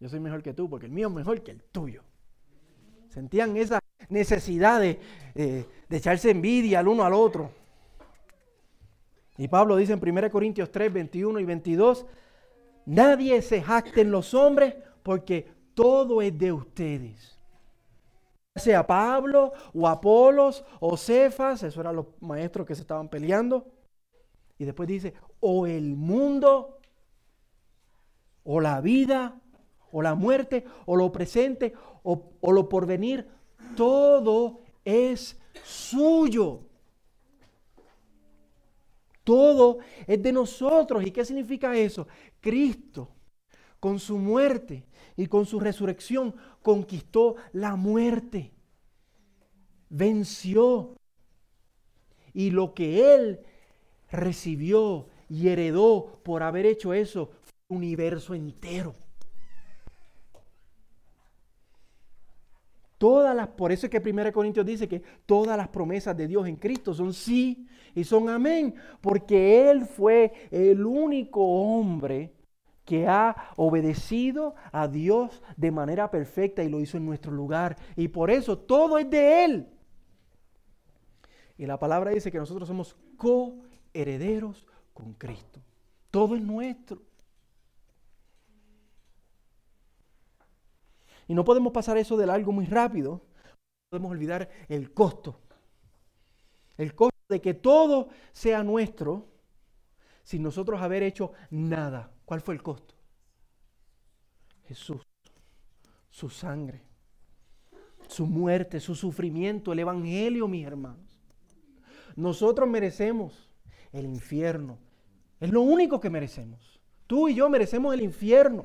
Yo 0.00 0.08
soy 0.08 0.18
mejor 0.18 0.42
que 0.42 0.52
tú 0.52 0.68
porque 0.68 0.86
el 0.86 0.92
mío 0.92 1.06
es 1.06 1.14
mejor 1.14 1.44
que 1.44 1.52
el 1.52 1.62
tuyo. 1.62 2.02
Sentían 3.08 3.56
esa 3.56 3.78
necesidad 4.08 4.80
de, 4.80 4.98
de 5.34 5.96
echarse 5.96 6.32
envidia 6.32 6.80
al 6.80 6.88
uno 6.88 7.04
al 7.04 7.12
otro. 7.12 7.63
Y 9.36 9.48
Pablo 9.48 9.76
dice 9.76 9.92
en 9.92 10.00
1 10.00 10.30
Corintios 10.30 10.70
3, 10.70 10.92
21 10.92 11.40
y 11.40 11.44
22, 11.44 12.06
nadie 12.86 13.42
se 13.42 13.62
jacte 13.62 14.02
en 14.02 14.10
los 14.10 14.34
hombres 14.34 14.76
porque 15.02 15.48
todo 15.74 16.22
es 16.22 16.36
de 16.38 16.52
ustedes 16.52 17.34
sea 18.56 18.86
Pablo 18.86 19.52
o 19.72 19.88
Apolos 19.88 20.64
o 20.80 20.96
Cefas, 20.96 21.62
esos 21.62 21.80
eran 21.80 21.96
los 21.96 22.06
maestros 22.20 22.66
que 22.66 22.74
se 22.74 22.82
estaban 22.82 23.08
peleando. 23.08 23.66
Y 24.58 24.64
después 24.64 24.88
dice, 24.88 25.14
o 25.40 25.66
el 25.66 25.96
mundo, 25.96 26.78
o 28.44 28.60
la 28.60 28.80
vida, 28.80 29.40
o 29.90 30.02
la 30.02 30.14
muerte, 30.14 30.64
o 30.86 30.94
lo 30.94 31.10
presente, 31.10 31.74
o, 32.04 32.30
o 32.40 32.52
lo 32.52 32.68
porvenir, 32.68 33.28
todo 33.76 34.60
es 34.84 35.40
suyo. 35.64 36.63
Todo 39.24 39.78
es 40.06 40.22
de 40.22 40.32
nosotros. 40.32 41.04
¿Y 41.04 41.10
qué 41.10 41.24
significa 41.24 41.76
eso? 41.76 42.06
Cristo, 42.40 43.08
con 43.80 43.98
su 43.98 44.18
muerte 44.18 44.84
y 45.16 45.26
con 45.26 45.46
su 45.46 45.58
resurrección, 45.58 46.34
conquistó 46.62 47.36
la 47.52 47.74
muerte, 47.74 48.52
venció. 49.88 50.96
Y 52.32 52.50
lo 52.50 52.74
que 52.74 53.14
Él 53.14 53.40
recibió 54.10 55.08
y 55.28 55.48
heredó 55.48 56.20
por 56.22 56.42
haber 56.42 56.66
hecho 56.66 56.92
eso 56.92 57.26
fue 57.26 57.52
el 57.70 57.76
universo 57.76 58.34
entero. 58.34 58.94
Por 63.56 63.72
eso 63.72 63.86
es 63.86 63.90
que 63.90 64.10
1 64.10 64.32
Corintios 64.32 64.64
dice 64.64 64.88
que 64.88 65.02
todas 65.26 65.56
las 65.56 65.68
promesas 65.68 66.16
de 66.16 66.26
Dios 66.26 66.46
en 66.46 66.56
Cristo 66.56 66.94
son 66.94 67.12
sí 67.12 67.66
y 67.94 68.04
son 68.04 68.28
amén, 68.28 68.74
porque 69.00 69.70
Él 69.70 69.84
fue 69.84 70.32
el 70.50 70.84
único 70.84 71.40
hombre 71.44 72.32
que 72.84 73.06
ha 73.06 73.52
obedecido 73.56 74.54
a 74.72 74.88
Dios 74.88 75.42
de 75.56 75.70
manera 75.70 76.10
perfecta 76.10 76.62
y 76.62 76.68
lo 76.68 76.80
hizo 76.80 76.96
en 76.96 77.06
nuestro 77.06 77.32
lugar. 77.32 77.76
Y 77.96 78.08
por 78.08 78.30
eso 78.30 78.58
todo 78.58 78.98
es 78.98 79.08
de 79.08 79.44
Él. 79.44 79.68
Y 81.56 81.66
la 81.66 81.78
palabra 81.78 82.10
dice 82.10 82.32
que 82.32 82.38
nosotros 82.38 82.68
somos 82.68 82.96
coherederos 83.16 84.66
con 84.92 85.12
Cristo. 85.14 85.60
Todo 86.10 86.36
es 86.36 86.42
nuestro. 86.42 87.02
Y 91.28 91.34
no 91.34 91.44
podemos 91.44 91.72
pasar 91.72 91.96
eso 91.96 92.16
de 92.16 92.30
algo 92.30 92.52
muy 92.52 92.66
rápido. 92.66 93.22
Podemos 93.90 94.10
olvidar 94.10 94.48
el 94.68 94.92
costo. 94.92 95.40
El 96.76 96.94
costo 96.94 97.16
de 97.28 97.40
que 97.40 97.54
todo 97.54 98.08
sea 98.32 98.62
nuestro 98.62 99.28
sin 100.22 100.42
nosotros 100.42 100.80
haber 100.80 101.02
hecho 101.02 101.32
nada. 101.50 102.10
¿Cuál 102.24 102.40
fue 102.40 102.54
el 102.54 102.62
costo? 102.62 102.94
Jesús, 104.66 105.02
su 106.10 106.30
sangre, 106.30 106.82
su 108.08 108.26
muerte, 108.26 108.80
su 108.80 108.94
sufrimiento, 108.94 109.72
el 109.72 109.80
Evangelio, 109.80 110.48
mis 110.48 110.66
hermanos. 110.66 111.04
Nosotros 112.16 112.68
merecemos 112.68 113.50
el 113.92 114.06
infierno. 114.06 114.78
Es 115.40 115.50
lo 115.50 115.60
único 115.60 116.00
que 116.00 116.10
merecemos. 116.10 116.80
Tú 117.06 117.28
y 117.28 117.34
yo 117.34 117.48
merecemos 117.50 117.92
el 117.92 118.02
infierno. 118.02 118.64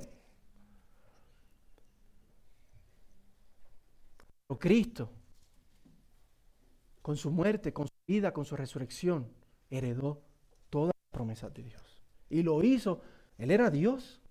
Pero 4.49 4.59
Cristo, 4.59 5.09
con 7.01 7.15
su 7.15 7.31
muerte, 7.31 7.71
con 7.71 7.87
su 7.87 7.93
vida, 8.05 8.33
con 8.33 8.43
su 8.43 8.57
resurrección, 8.57 9.31
heredó 9.69 10.21
todas 10.69 10.87
las 10.87 11.11
promesas 11.11 11.53
de 11.53 11.63
Dios. 11.63 12.01
Y 12.29 12.43
lo 12.43 12.61
hizo 12.63 13.01
él 13.39 13.51
era 13.51 13.71
Dios. 13.71 14.21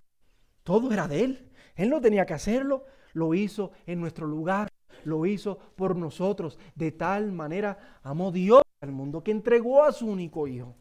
Todo 0.62 0.92
era 0.92 1.08
de 1.08 1.24
Él. 1.24 1.50
Él 1.74 1.88
no 1.88 2.00
tenía 2.00 2.26
que 2.26 2.34
hacerlo. 2.34 2.84
Lo 3.14 3.34
hizo 3.34 3.72
en 3.86 4.00
nuestro 4.00 4.26
lugar. 4.26 4.68
Lo 5.04 5.24
hizo 5.26 5.58
por 5.58 5.96
nosotros. 5.96 6.58
De 6.74 6.92
tal 6.92 7.32
manera 7.32 7.98
amó 8.02 8.30
Dios 8.30 8.62
al 8.80 8.92
mundo 8.92 9.24
que 9.24 9.30
entregó 9.30 9.82
a 9.82 9.92
su 9.92 10.06
único 10.06 10.46
Hijo. 10.46 10.76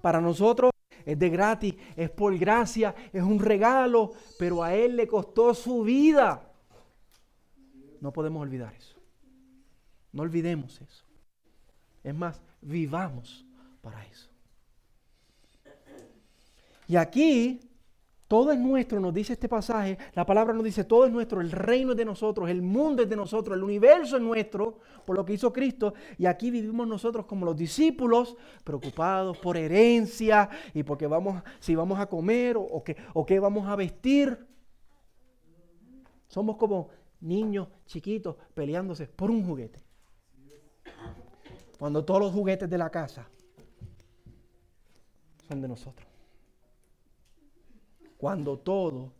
Para 0.00 0.20
nosotros 0.20 0.70
es 1.04 1.18
de 1.18 1.28
gratis, 1.28 1.74
es 1.96 2.08
por 2.10 2.38
gracia, 2.38 2.94
es 3.12 3.22
un 3.22 3.40
regalo, 3.40 4.12
pero 4.38 4.62
a 4.62 4.74
Él 4.74 4.96
le 4.96 5.08
costó 5.08 5.52
su 5.54 5.82
vida. 5.82 6.52
No 8.04 8.12
podemos 8.12 8.42
olvidar 8.42 8.74
eso. 8.74 8.96
No 10.12 10.24
olvidemos 10.24 10.78
eso. 10.78 11.04
Es 12.02 12.14
más, 12.14 12.38
vivamos 12.60 13.46
para 13.80 14.04
eso. 14.04 14.28
Y 16.86 16.96
aquí 16.96 17.60
todo 18.28 18.52
es 18.52 18.58
nuestro, 18.58 19.00
nos 19.00 19.14
dice 19.14 19.32
este 19.32 19.48
pasaje, 19.48 19.96
la 20.12 20.26
palabra 20.26 20.52
nos 20.52 20.64
dice, 20.64 20.84
todo 20.84 21.06
es 21.06 21.12
nuestro, 21.12 21.40
el 21.40 21.50
reino 21.50 21.92
es 21.92 21.96
de 21.96 22.04
nosotros, 22.04 22.50
el 22.50 22.60
mundo 22.60 23.02
es 23.02 23.08
de 23.08 23.16
nosotros, 23.16 23.56
el 23.56 23.64
universo 23.64 24.16
es 24.18 24.22
nuestro, 24.22 24.80
por 25.06 25.16
lo 25.16 25.24
que 25.24 25.32
hizo 25.32 25.50
Cristo, 25.50 25.94
y 26.18 26.26
aquí 26.26 26.50
vivimos 26.50 26.86
nosotros 26.86 27.24
como 27.24 27.46
los 27.46 27.56
discípulos, 27.56 28.36
preocupados 28.64 29.38
por 29.38 29.56
herencia 29.56 30.50
y 30.74 30.82
porque 30.82 31.06
vamos, 31.06 31.42
si 31.58 31.74
vamos 31.74 31.98
a 31.98 32.04
comer 32.04 32.58
o, 32.58 32.84
qué, 32.84 32.98
o 33.14 33.24
qué 33.24 33.40
vamos 33.40 33.66
a 33.66 33.76
vestir. 33.76 34.46
Somos 36.28 36.56
como 36.56 36.90
niños 37.24 37.68
chiquitos 37.86 38.36
peleándose 38.54 39.06
por 39.06 39.30
un 39.30 39.44
juguete. 39.44 39.82
Cuando 41.78 42.04
todos 42.04 42.20
los 42.20 42.32
juguetes 42.32 42.70
de 42.70 42.78
la 42.78 42.90
casa 42.90 43.28
son 45.48 45.60
de 45.60 45.68
nosotros 45.68 46.14
cuando 48.24 48.58
todo, 48.58 49.12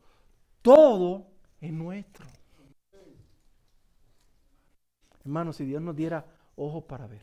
todo 0.62 1.26
es 1.60 1.70
nuestro. 1.70 2.24
Hermano, 5.20 5.52
si 5.52 5.66
Dios 5.66 5.82
nos 5.82 5.94
diera 5.94 6.24
ojos 6.56 6.84
para 6.84 7.06
ver. 7.06 7.20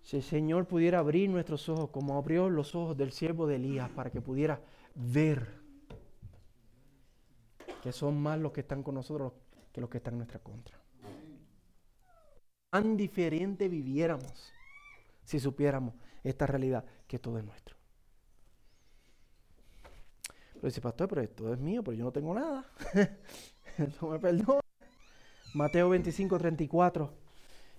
Si 0.00 0.16
el 0.16 0.22
Señor 0.22 0.68
pudiera 0.68 1.00
abrir 1.00 1.28
nuestros 1.28 1.68
ojos 1.68 1.90
como 1.90 2.16
abrió 2.16 2.48
los 2.50 2.76
ojos 2.76 2.96
del 2.96 3.10
siervo 3.10 3.48
de 3.48 3.56
Elías 3.56 3.90
para 3.90 4.10
que 4.10 4.20
pudiera 4.20 4.60
ver 4.94 5.59
que 7.82 7.92
son 7.92 8.20
más 8.20 8.38
los 8.38 8.52
que 8.52 8.60
están 8.60 8.82
con 8.82 8.94
nosotros 8.94 9.32
que 9.72 9.80
los 9.80 9.88
que 9.88 9.98
están 9.98 10.14
en 10.14 10.18
nuestra 10.18 10.40
contra. 10.40 10.78
Tan 12.70 12.96
diferente 12.96 13.68
viviéramos 13.68 14.52
si 15.24 15.40
supiéramos 15.40 15.94
esta 16.22 16.46
realidad 16.46 16.84
que 17.06 17.18
todo 17.18 17.38
es 17.38 17.44
nuestro. 17.44 17.76
Pero 20.54 20.68
dice, 20.68 20.80
pastor, 20.80 21.08
pero 21.08 21.22
esto 21.22 21.52
es 21.52 21.58
mío, 21.58 21.82
pero 21.82 21.96
yo 21.96 22.04
no 22.04 22.12
tengo 22.12 22.34
nada. 22.34 22.66
no 24.02 24.08
me 24.08 24.18
perdona. 24.18 24.60
Mateo 25.54 25.88
25, 25.88 26.38
34. 26.38 27.12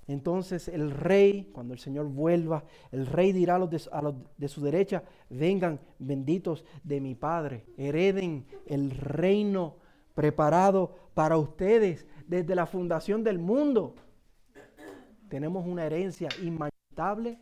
Entonces 0.07 0.67
el 0.67 0.91
rey, 0.91 1.51
cuando 1.53 1.73
el 1.73 1.79
Señor 1.79 2.07
vuelva, 2.07 2.65
el 2.91 3.05
rey 3.05 3.31
dirá 3.31 3.55
a 3.55 3.59
los, 3.59 3.69
de, 3.69 3.81
a 3.91 4.01
los 4.01 4.15
de 4.35 4.47
su 4.47 4.61
derecha, 4.61 5.03
vengan 5.29 5.79
benditos 5.99 6.65
de 6.83 6.99
mi 6.99 7.15
Padre, 7.15 7.65
hereden 7.77 8.45
el 8.65 8.91
reino 8.91 9.77
preparado 10.13 10.95
para 11.13 11.37
ustedes 11.37 12.05
desde 12.27 12.55
la 12.55 12.65
fundación 12.65 13.23
del 13.23 13.39
mundo. 13.39 13.95
Tenemos 15.29 15.65
una 15.65 15.85
herencia 15.85 16.29
inmanitable, 16.41 17.39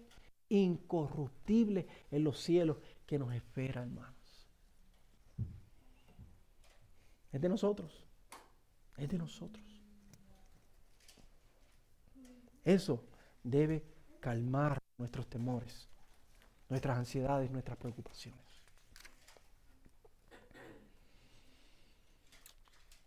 incorruptible 0.50 1.88
en 2.12 2.24
los 2.24 2.40
cielos 2.40 2.78
que 3.06 3.18
nos 3.18 3.34
espera, 3.34 3.82
hermanos. 3.82 4.48
Es 7.32 7.42
de 7.42 7.50
nosotros. 7.50 8.06
Es 8.98 9.10
de 9.10 9.18
nosotros. 9.18 9.66
Eso 12.64 13.04
debe 13.44 13.84
calmar 14.20 14.78
nuestros 14.98 15.28
temores, 15.28 15.88
nuestras 16.68 16.98
ansiedades, 16.98 17.50
nuestras 17.50 17.78
preocupaciones. 17.78 18.49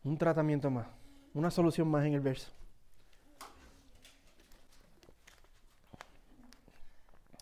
Un 0.04 0.16
tratamiento 0.18 0.70
más, 0.70 0.86
una 1.34 1.50
solución 1.50 1.88
más 1.88 2.04
en 2.04 2.14
el 2.14 2.20
verso. 2.20 2.50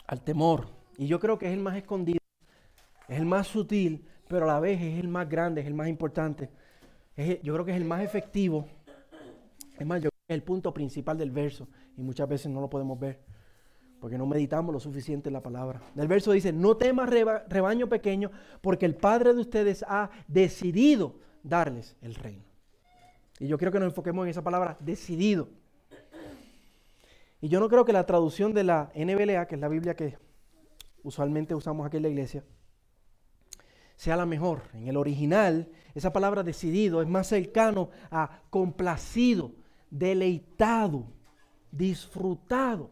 Al 0.06 0.20
temor. 0.22 0.68
Y 0.98 1.06
yo 1.06 1.18
creo 1.18 1.38
que 1.38 1.46
es 1.46 1.52
el 1.52 1.60
más 1.60 1.76
escondido, 1.76 2.18
es 3.08 3.18
el 3.18 3.26
más 3.26 3.46
sutil, 3.46 4.06
pero 4.28 4.44
a 4.44 4.54
la 4.54 4.60
vez 4.60 4.80
es 4.80 4.98
el 4.98 5.08
más 5.08 5.28
grande, 5.28 5.60
es 5.60 5.66
el 5.66 5.74
más 5.74 5.88
importante. 5.88 6.50
yo 7.42 7.54
creo 7.54 7.64
que 7.64 7.72
es 7.72 7.76
el 7.76 7.84
más 7.86 8.02
efectivo. 8.02 8.66
Es 9.78 9.86
más, 9.86 10.02
yo 10.02 10.10
creo 10.10 10.26
que 10.26 10.34
es 10.34 10.36
el 10.36 10.42
punto 10.42 10.74
principal 10.74 11.16
del 11.16 11.30
verso. 11.30 11.68
Y 11.96 12.02
muchas 12.02 12.28
veces 12.28 12.52
no 12.52 12.60
lo 12.60 12.68
podemos 12.68 12.98
ver 12.98 13.20
porque 14.00 14.16
no 14.16 14.26
meditamos 14.26 14.72
lo 14.72 14.80
suficiente 14.80 15.28
en 15.28 15.34
la 15.34 15.42
palabra. 15.42 15.82
El 15.94 16.08
verso 16.08 16.32
dice, 16.32 16.52
no 16.52 16.76
temas 16.76 17.08
rebaño 17.10 17.88
pequeño, 17.88 18.30
porque 18.62 18.86
el 18.86 18.96
Padre 18.96 19.34
de 19.34 19.40
ustedes 19.40 19.84
ha 19.86 20.10
decidido 20.26 21.18
darles 21.42 21.96
el 22.00 22.14
reino. 22.14 22.49
Y 23.40 23.48
yo 23.48 23.56
quiero 23.56 23.72
que 23.72 23.80
nos 23.80 23.88
enfoquemos 23.88 24.24
en 24.24 24.30
esa 24.30 24.44
palabra, 24.44 24.76
decidido. 24.80 25.48
Y 27.40 27.48
yo 27.48 27.58
no 27.58 27.70
creo 27.70 27.86
que 27.86 27.92
la 27.92 28.04
traducción 28.04 28.52
de 28.52 28.64
la 28.64 28.92
NBLA, 28.94 29.46
que 29.46 29.54
es 29.54 29.60
la 29.60 29.68
Biblia 29.68 29.96
que 29.96 30.18
usualmente 31.02 31.54
usamos 31.54 31.86
aquí 31.86 31.96
en 31.96 32.02
la 32.02 32.10
iglesia, 32.10 32.44
sea 33.96 34.18
la 34.18 34.26
mejor. 34.26 34.64
En 34.74 34.88
el 34.88 34.98
original, 34.98 35.70
esa 35.94 36.12
palabra 36.12 36.42
decidido 36.42 37.00
es 37.00 37.08
más 37.08 37.28
cercano 37.28 37.88
a 38.10 38.42
complacido, 38.50 39.52
deleitado, 39.88 41.06
disfrutado. 41.72 42.90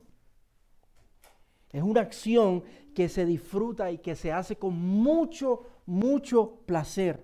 Es 1.71 1.83
una 1.83 2.01
acción 2.01 2.65
que 2.95 3.11
se 3.11 3.27
disfruta 3.27 3.91
y 3.91 3.99
que 3.99 4.17
se 4.17 4.33
hace 4.33 4.57
con 4.57 4.75
mucho, 4.75 5.67
mucho 5.85 6.63
placer. 6.65 7.23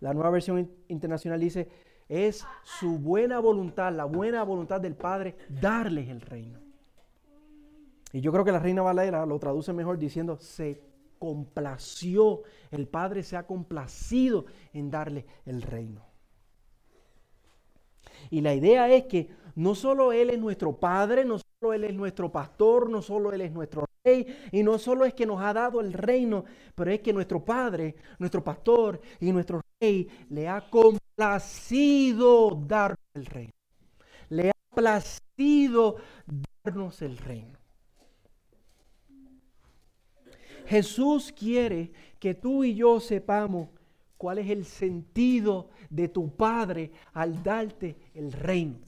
La 0.00 0.12
nueva 0.12 0.30
versión 0.30 0.70
internacional 0.88 1.38
dice, 1.38 1.68
es 2.08 2.46
su 2.64 2.98
buena 2.98 3.38
voluntad, 3.38 3.92
la 3.92 4.04
buena 4.04 4.42
voluntad 4.42 4.80
del 4.80 4.94
Padre, 4.94 5.36
darles 5.48 6.08
el 6.08 6.20
reino. 6.20 6.58
Y 8.12 8.20
yo 8.20 8.32
creo 8.32 8.44
que 8.44 8.52
la 8.52 8.58
Reina 8.58 8.82
Valera 8.82 9.26
lo 9.26 9.38
traduce 9.38 9.72
mejor 9.72 9.98
diciendo, 9.98 10.38
se 10.38 10.80
complació, 11.18 12.42
el 12.70 12.88
Padre 12.88 13.22
se 13.22 13.36
ha 13.36 13.46
complacido 13.46 14.46
en 14.72 14.90
darle 14.90 15.26
el 15.44 15.62
reino. 15.62 16.06
Y 18.30 18.40
la 18.40 18.54
idea 18.54 18.88
es 18.88 19.04
que 19.04 19.30
no 19.54 19.74
solo 19.74 20.12
Él 20.12 20.30
es 20.30 20.38
nuestro 20.38 20.76
Padre, 20.76 21.24
no 21.24 21.38
solo 21.38 21.72
Él 21.72 21.84
es 21.84 21.94
nuestro 21.94 22.32
pastor, 22.32 22.88
no 22.88 23.02
solo 23.02 23.32
Él 23.32 23.42
es 23.42 23.52
nuestro 23.52 23.84
rey, 24.04 24.26
y 24.52 24.62
no 24.62 24.78
solo 24.78 25.04
es 25.04 25.14
que 25.14 25.26
nos 25.26 25.40
ha 25.42 25.52
dado 25.52 25.80
el 25.80 25.92
reino, 25.92 26.44
pero 26.74 26.90
es 26.90 27.00
que 27.00 27.12
nuestro 27.12 27.44
Padre, 27.44 27.96
nuestro 28.18 28.42
pastor 28.42 29.00
y 29.20 29.32
nuestro 29.32 29.60
le 29.80 30.48
ha 30.48 30.64
placido 31.14 32.50
darnos 32.66 32.98
el 33.14 33.26
reino. 33.26 33.52
Le 34.28 34.50
ha 34.50 34.74
placido 34.74 35.96
darnos 36.64 37.02
el 37.02 37.16
reino. 37.16 37.58
Jesús 40.66 41.32
quiere 41.32 41.92
que 42.18 42.34
tú 42.34 42.64
y 42.64 42.74
yo 42.74 43.00
sepamos 43.00 43.68
cuál 44.16 44.38
es 44.38 44.50
el 44.50 44.64
sentido 44.64 45.70
de 45.88 46.08
tu 46.08 46.34
Padre 46.34 46.90
al 47.14 47.42
darte 47.42 47.96
el 48.14 48.32
reino. 48.32 48.78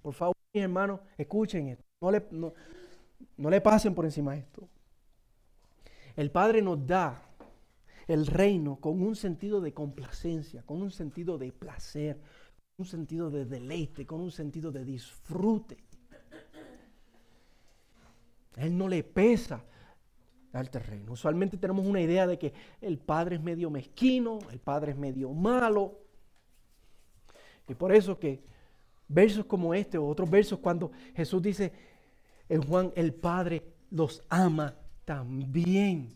Por 0.00 0.14
favor, 0.14 0.34
mis 0.54 0.62
hermanos, 0.62 1.00
escuchen 1.18 1.68
esto. 1.68 1.84
No 2.00 2.10
le, 2.10 2.24
no, 2.30 2.54
no 3.36 3.50
le 3.50 3.60
pasen 3.60 3.94
por 3.94 4.04
encima 4.04 4.36
esto. 4.36 4.66
El 6.14 6.30
Padre 6.30 6.62
nos 6.62 6.86
da 6.86 7.25
el 8.06 8.26
reino 8.26 8.76
con 8.76 9.02
un 9.02 9.16
sentido 9.16 9.60
de 9.60 9.74
complacencia, 9.74 10.62
con 10.62 10.80
un 10.80 10.90
sentido 10.90 11.38
de 11.38 11.52
placer, 11.52 12.20
con 12.76 12.84
un 12.84 12.86
sentido 12.86 13.30
de 13.30 13.44
deleite, 13.44 14.06
con 14.06 14.20
un 14.20 14.30
sentido 14.30 14.70
de 14.70 14.84
disfrute. 14.84 15.78
A 18.56 18.64
él 18.64 18.76
no 18.76 18.88
le 18.88 19.02
pesa 19.02 19.64
darte 20.52 20.78
reino. 20.78 21.12
Usualmente 21.12 21.58
tenemos 21.58 21.84
una 21.84 22.00
idea 22.00 22.26
de 22.26 22.38
que 22.38 22.54
el 22.80 22.98
Padre 22.98 23.36
es 23.36 23.42
medio 23.42 23.70
mezquino, 23.70 24.38
el 24.50 24.60
Padre 24.60 24.92
es 24.92 24.98
medio 24.98 25.32
malo. 25.32 25.98
Y 27.68 27.74
por 27.74 27.92
eso 27.92 28.18
que 28.18 28.42
versos 29.08 29.44
como 29.46 29.74
este 29.74 29.98
o 29.98 30.06
otros 30.06 30.30
versos 30.30 30.60
cuando 30.60 30.92
Jesús 31.14 31.42
dice 31.42 31.72
en 32.48 32.62
Juan, 32.62 32.92
el 32.94 33.12
Padre 33.12 33.64
los 33.90 34.22
ama 34.28 34.76
también 35.04 36.15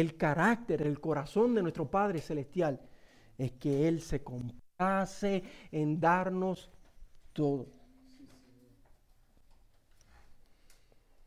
el 0.00 0.18
carácter, 0.18 0.82
el 0.82 1.00
corazón 1.00 1.54
de 1.54 1.62
nuestro 1.62 1.90
Padre 1.90 2.20
Celestial 2.20 2.78
es 3.38 3.52
que 3.52 3.88
Él 3.88 4.02
se 4.02 4.22
complace 4.22 5.42
en 5.72 5.98
darnos 5.98 6.70
todo. 7.32 7.66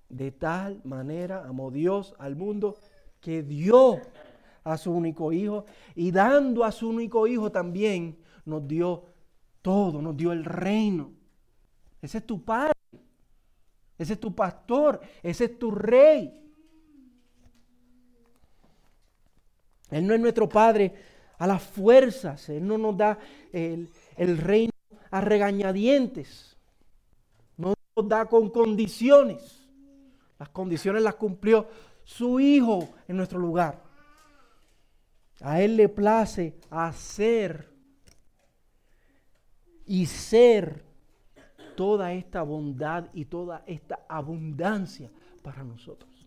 De 0.08 0.32
tal 0.32 0.82
manera 0.84 1.47
amó 1.47 1.71
Dios 1.71 2.13
al 2.19 2.36
mundo 2.36 2.77
que 3.19 3.41
dio 3.41 4.01
a 4.63 4.77
su 4.77 4.91
único 4.91 5.34
hijo 5.34 5.65
y 5.95 6.12
dando 6.12 6.63
a 6.63 6.71
su 6.71 6.89
único 6.89 7.25
hijo 7.25 7.51
también 7.51 8.19
nos 8.45 8.67
dio 8.67 9.05
todo, 9.63 9.99
nos 9.99 10.15
dio 10.15 10.32
el 10.32 10.45
reino. 10.45 11.12
Ese 12.03 12.19
es 12.19 12.25
tu 12.27 12.45
padre, 12.45 12.73
ese 13.97 14.13
es 14.13 14.19
tu 14.19 14.36
pastor, 14.36 15.01
ese 15.23 15.45
es 15.45 15.58
tu 15.58 15.71
rey. 15.71 16.48
Él 19.92 20.06
no 20.06 20.13
es 20.13 20.19
nuestro 20.19 20.48
Padre 20.48 20.94
a 21.37 21.48
las 21.48 21.63
fuerzas. 21.63 22.50
Él 22.50 22.65
no 22.65 22.77
nos 22.77 22.98
da 22.98 23.17
el, 23.52 23.90
reino 24.37 24.71
a 25.12 25.21
regañadientes. 25.21 26.58
No 27.58 27.73
nos 27.96 28.08
da 28.08 28.25
con 28.25 28.50
condiciones. 28.50 29.67
Las 30.37 30.50
condiciones 30.50 31.02
las 31.02 31.15
cumplió 31.15 31.67
su 32.04 32.40
Hijo 32.40 32.90
en 33.08 33.17
nuestro 33.17 33.40
lugar. 33.40 33.83
A 35.42 35.62
Él 35.62 35.77
le 35.77 35.90
place 35.90 36.60
hacer 36.69 37.69
y 39.85 40.06
ser 40.06 40.83
toda 41.75 42.13
esta 42.13 42.44
bondad 42.44 43.08
y 43.13 43.25
toda 43.25 43.63
esta 43.65 44.02
abundancia 44.08 45.10
para 45.42 45.63
nosotros 45.63 46.19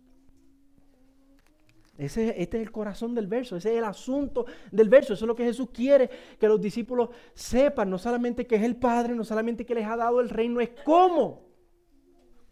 este 1.98 2.40
es 2.40 2.54
el 2.54 2.72
corazón 2.72 3.14
del 3.14 3.26
verso, 3.26 3.56
ese 3.56 3.72
es 3.72 3.78
el 3.78 3.84
asunto 3.84 4.46
del 4.70 4.88
verso. 4.88 5.12
Eso 5.12 5.24
es 5.24 5.28
lo 5.28 5.36
que 5.36 5.44
Jesús 5.44 5.68
quiere 5.72 6.08
que 6.38 6.48
los 6.48 6.60
discípulos 6.60 7.10
sepan, 7.34 7.90
no 7.90 7.98
solamente 7.98 8.46
que 8.46 8.56
es 8.56 8.62
el 8.62 8.76
Padre, 8.76 9.14
no 9.14 9.24
solamente 9.24 9.66
que 9.66 9.74
les 9.74 9.86
ha 9.86 9.96
dado 9.96 10.20
el 10.20 10.30
reino, 10.30 10.60
es 10.60 10.70
cómo, 10.84 11.46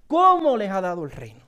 cómo 0.07 0.57
les 0.57 0.71
ha 0.71 0.81
dado 0.81 1.05
el 1.05 1.11
reino. 1.11 1.41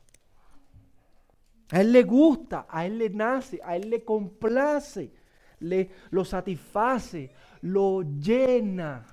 A 1.70 1.80
Él 1.80 1.93
le 1.93 2.03
gusta, 2.03 2.66
a 2.68 2.86
Él 2.86 2.99
le 2.99 3.11
nace, 3.11 3.61
a 3.62 3.76
Él 3.76 3.88
le 3.88 4.05
complace, 4.05 5.12
le, 5.61 5.90
lo 6.11 6.24
satisface, 6.24 7.30
lo 7.61 8.03
llena 8.03 9.07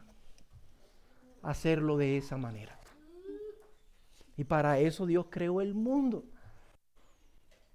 hacerlo 1.42 1.98
de 1.98 2.18
esa 2.18 2.38
manera. 2.38 2.80
Y 4.36 4.46
para 4.46 4.80
eso 4.80 5.06
Dios 5.06 5.26
creó 5.30 5.60
el 5.60 5.74
mundo. 5.74 6.24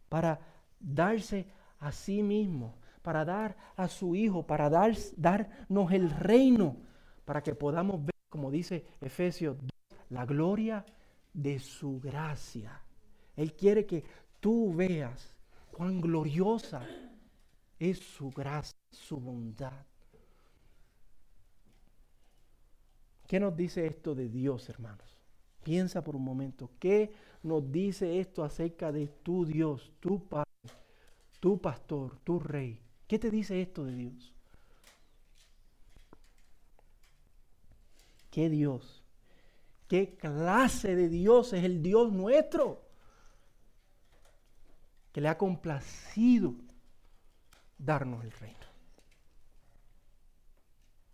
Para 0.09 0.41
darse 0.85 1.47
a 1.81 1.93
sí 1.93 2.23
mismo, 2.23 2.77
para 3.03 3.25
dar 3.25 3.57
a 3.77 3.89
su 3.89 4.15
Hijo, 4.15 4.47
para 4.47 4.71
dar, 4.71 4.95
darnos 5.17 5.93
el 5.93 6.11
reino, 6.11 6.77
para 7.25 7.43
que 7.43 7.55
podamos 7.55 8.03
ver, 8.05 8.15
como 8.29 8.51
dice 8.51 8.87
Efesios, 9.01 9.57
la 10.11 10.25
gloria 10.25 10.85
de 11.33 11.59
su 11.59 12.01
gracia. 12.01 12.81
Él 13.37 13.55
quiere 13.55 13.85
que 13.85 14.05
tú 14.41 14.73
veas 14.75 15.35
cuán 15.71 16.01
gloriosa 16.01 16.87
es 17.79 17.99
su 17.99 18.31
gracia, 18.31 18.79
su 18.91 19.19
bondad. 19.19 19.85
¿Qué 23.27 23.41
nos 23.41 23.57
dice 23.57 23.87
esto 23.87 24.15
de 24.15 24.29
Dios, 24.29 24.69
hermanos? 24.69 25.19
Piensa 25.63 26.05
por 26.05 26.15
un 26.15 26.25
momento, 26.25 26.71
¿qué 26.79 27.13
nos 27.43 27.71
dice 27.71 28.21
esto 28.21 28.45
acerca 28.45 28.93
de 28.93 29.09
tu 29.09 29.45
Dios, 29.45 29.93
tu 29.99 30.27
Padre, 30.29 30.44
tu 31.45 31.61
pastor, 31.61 32.19
tu 32.21 32.41
rey? 32.41 32.81
¿Qué 33.07 33.19
te 33.19 33.31
dice 33.31 33.61
esto 33.61 33.85
de 33.85 33.95
Dios? 33.95 34.33
¿Qué 38.31 38.49
Dios? 38.49 39.05
¿Qué 39.87 40.17
clase 40.17 40.97
de 40.97 41.11
Dios 41.11 41.53
es 41.53 41.63
el 41.63 41.83
Dios 41.83 42.11
nuestro? 42.15 42.81
Que 45.13 45.21
le 45.21 45.29
ha 45.29 45.37
complacido 45.37 46.55
darnos 47.77 48.25
el 48.25 48.33
reino. 48.33 48.67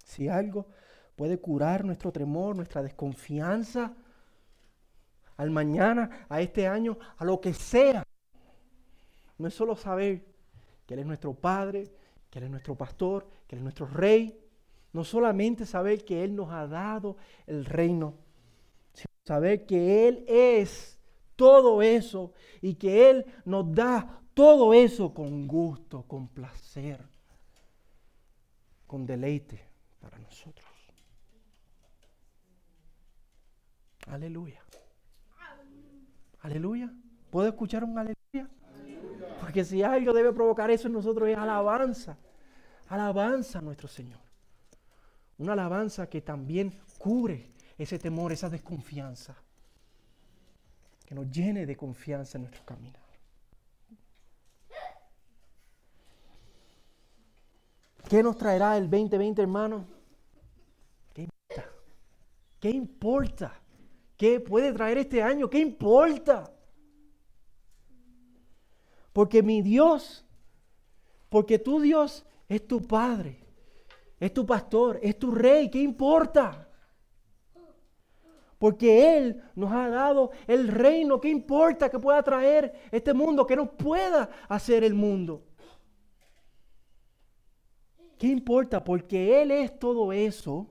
Si 0.05 0.29
algo 0.29 0.69
puede 1.17 1.41
curar 1.41 1.85
nuestro 1.85 2.13
temor, 2.13 2.55
nuestra 2.55 2.85
desconfianza, 2.85 3.97
al 5.37 5.51
mañana, 5.51 6.25
a 6.29 6.41
este 6.41 6.69
año, 6.69 6.97
a 7.17 7.25
lo 7.25 7.41
que 7.41 7.53
sea, 7.53 8.05
no 9.41 9.49
es 9.49 9.55
solo 9.55 9.75
saber 9.75 10.25
que 10.87 10.95
Él 10.95 11.01
es 11.01 11.07
nuestro 11.07 11.35
Padre, 11.35 11.91
que 12.29 12.39
Él 12.39 12.45
es 12.45 12.51
nuestro 12.51 12.77
pastor, 12.77 13.27
que 13.47 13.57
Él 13.57 13.61
es 13.61 13.63
nuestro 13.63 13.87
Rey, 13.87 14.39
no 14.93 15.05
solamente 15.05 15.67
saber 15.67 16.05
que 16.05 16.23
Él 16.23 16.37
nos 16.37 16.51
ha 16.51 16.67
dado 16.67 17.17
el 17.47 17.65
reino, 17.65 18.15
sino 18.93 19.11
saber 19.25 19.67
que 19.67 20.09
Él 20.09 20.25
es 20.29 20.99
todo 21.37 21.81
eso 21.81 22.33
y 22.61 22.75
que 22.75 23.11
Él 23.11 23.25
nos 23.45 23.73
da 23.75 24.21
todo 24.35 24.75
eso 24.75 25.15
con 25.15 25.47
gusto, 25.47 26.03
con 26.03 26.29
placer, 26.29 27.01
con 28.87 29.07
deleite 29.07 29.65
para 30.01 30.19
nosotros. 30.19 30.69
Aleluya. 34.07 34.61
Aleluya. 36.41 36.93
¿Puedo 37.31 37.49
escuchar 37.49 37.85
un 37.85 37.97
aleluya? 37.99 38.20
Porque 39.51 39.65
si 39.65 39.83
algo 39.83 40.13
debe 40.13 40.33
provocar 40.33 40.71
eso 40.71 40.87
en 40.87 40.93
nosotros 40.93 41.29
es 41.29 41.37
alabanza. 41.37 42.17
Alabanza 42.87 43.59
a 43.59 43.63
nuestro 43.63 43.89
Señor. 43.89 44.21
Una 45.39 45.55
alabanza 45.55 46.09
que 46.09 46.21
también 46.21 46.79
cubre 46.99 47.51
ese 47.77 47.99
temor, 47.99 48.31
esa 48.31 48.49
desconfianza. 48.49 49.35
Que 51.05 51.17
nos 51.17 51.29
llene 51.33 51.67
de 51.67 51.77
confianza 51.77 52.39
en 52.39 52.43
nuestro 52.43 52.65
caminar. 52.65 53.03
¿Qué 58.09 58.23
nos 58.23 58.37
traerá 58.37 58.77
el 58.77 58.89
2020, 58.89 59.43
hermano? 59.43 59.85
¿Qué 61.13 61.23
importa? 61.23 61.65
¿Qué 62.61 62.71
importa? 62.71 63.61
¿Qué 64.17 64.39
puede 64.39 64.73
traer 64.73 64.99
este 64.99 65.21
año? 65.21 65.51
¿Qué 65.51 65.59
importa? 65.59 66.53
Porque 69.13 69.43
mi 69.43 69.63
Dios, 69.63 70.25
porque 71.29 71.59
tu 71.59 71.81
Dios 71.81 72.25
es 72.49 72.67
tu 72.67 72.83
Padre, 72.83 73.45
es 74.19 74.33
tu 74.33 74.45
pastor, 74.47 74.99
es 75.03 75.19
tu 75.19 75.31
rey, 75.31 75.71
¿qué 75.71 75.81
importa? 75.81 76.69
Porque 78.59 79.17
Él 79.17 79.43
nos 79.55 79.73
ha 79.73 79.89
dado 79.89 80.33
el 80.47 80.69
reino, 80.69 81.19
¿qué 81.19 81.31
importa 81.31 81.89
que 81.89 81.99
pueda 81.99 82.23
traer 82.23 82.75
este 82.91 83.15
mundo, 83.15 83.47
que 83.47 83.57
nos 83.57 83.71
pueda 83.71 84.29
hacer 84.49 84.85
el 84.85 84.93
mundo? 84.93 85.43
¿Qué 88.19 88.27
importa? 88.27 88.85
Porque 88.85 89.41
Él 89.41 89.51
es 89.51 89.79
todo 89.79 90.13
eso 90.13 90.67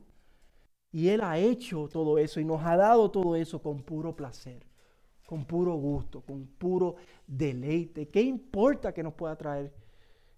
y 0.91 1.09
Él 1.09 1.21
ha 1.21 1.39
hecho 1.39 1.89
todo 1.91 2.19
eso 2.19 2.39
y 2.39 2.45
nos 2.45 2.63
ha 2.63 2.77
dado 2.77 3.09
todo 3.09 3.35
eso 3.35 3.59
con 3.59 3.81
puro 3.81 4.15
placer, 4.15 4.68
con 5.29 5.45
puro 5.45 5.75
gusto, 5.75 6.21
con 6.21 6.47
puro 6.47 6.95
deleite. 7.27 8.09
¿Qué 8.09 8.19
importa 8.19 8.91
que 8.91 9.03
nos 9.03 9.13
pueda 9.13 9.35
traer 9.35 9.71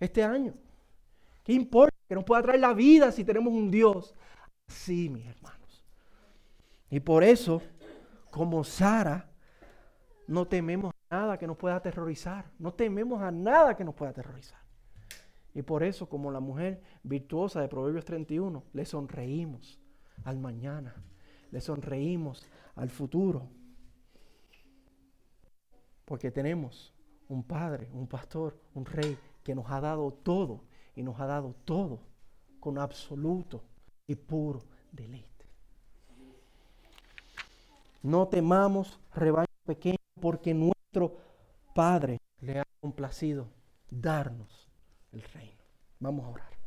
este 0.01 0.21
año? 0.21 0.53
¿Qué 1.45 1.53
importa 1.53 1.95
que 2.09 2.13
nos 2.13 2.25
pueda 2.25 2.41
traer 2.41 2.59
la 2.59 2.73
vida 2.73 3.09
si 3.13 3.23
tenemos 3.23 3.53
un 3.53 3.71
Dios 3.71 4.13
así, 4.67 5.07
mis 5.07 5.25
hermanos? 5.25 5.85
Y 6.89 6.99
por 6.99 7.23
eso, 7.23 7.61
como 8.31 8.65
Sara, 8.65 9.29
no 10.27 10.45
tememos 10.45 10.93
a 11.09 11.15
nada 11.15 11.37
que 11.37 11.47
nos 11.47 11.55
pueda 11.55 11.77
aterrorizar. 11.77 12.51
No 12.59 12.73
tememos 12.73 13.21
a 13.21 13.31
nada 13.31 13.77
que 13.77 13.85
nos 13.85 13.95
pueda 13.95 14.11
aterrorizar. 14.11 14.59
Y 15.55 15.61
por 15.61 15.83
eso, 15.83 16.09
como 16.09 16.31
la 16.31 16.41
mujer 16.41 16.81
virtuosa 17.03 17.61
de 17.61 17.69
Proverbios 17.69 18.03
31, 18.03 18.61
le 18.73 18.85
sonreímos 18.85 19.79
al 20.25 20.37
mañana, 20.37 20.93
le 21.49 21.61
sonreímos 21.61 22.45
al 22.75 22.89
futuro. 22.89 23.47
Porque 26.11 26.29
tenemos 26.29 26.93
un 27.29 27.41
padre, 27.41 27.89
un 27.93 28.05
pastor, 28.05 28.59
un 28.73 28.85
rey 28.85 29.17
que 29.45 29.55
nos 29.55 29.71
ha 29.71 29.79
dado 29.79 30.11
todo 30.11 30.59
y 30.93 31.03
nos 31.03 31.17
ha 31.21 31.25
dado 31.25 31.55
todo 31.63 32.01
con 32.59 32.77
absoluto 32.77 33.63
y 34.05 34.15
puro 34.15 34.61
deleite. 34.91 35.45
No 38.03 38.27
temamos 38.27 38.99
rebaño 39.15 39.45
pequeño 39.65 39.95
porque 40.19 40.53
nuestro 40.53 41.15
Padre 41.73 42.17
le 42.41 42.59
ha 42.59 42.65
complacido 42.81 43.47
darnos 43.89 44.69
el 45.13 45.21
reino. 45.21 45.63
Vamos 46.01 46.25
a 46.25 46.29
orar. 46.29 46.60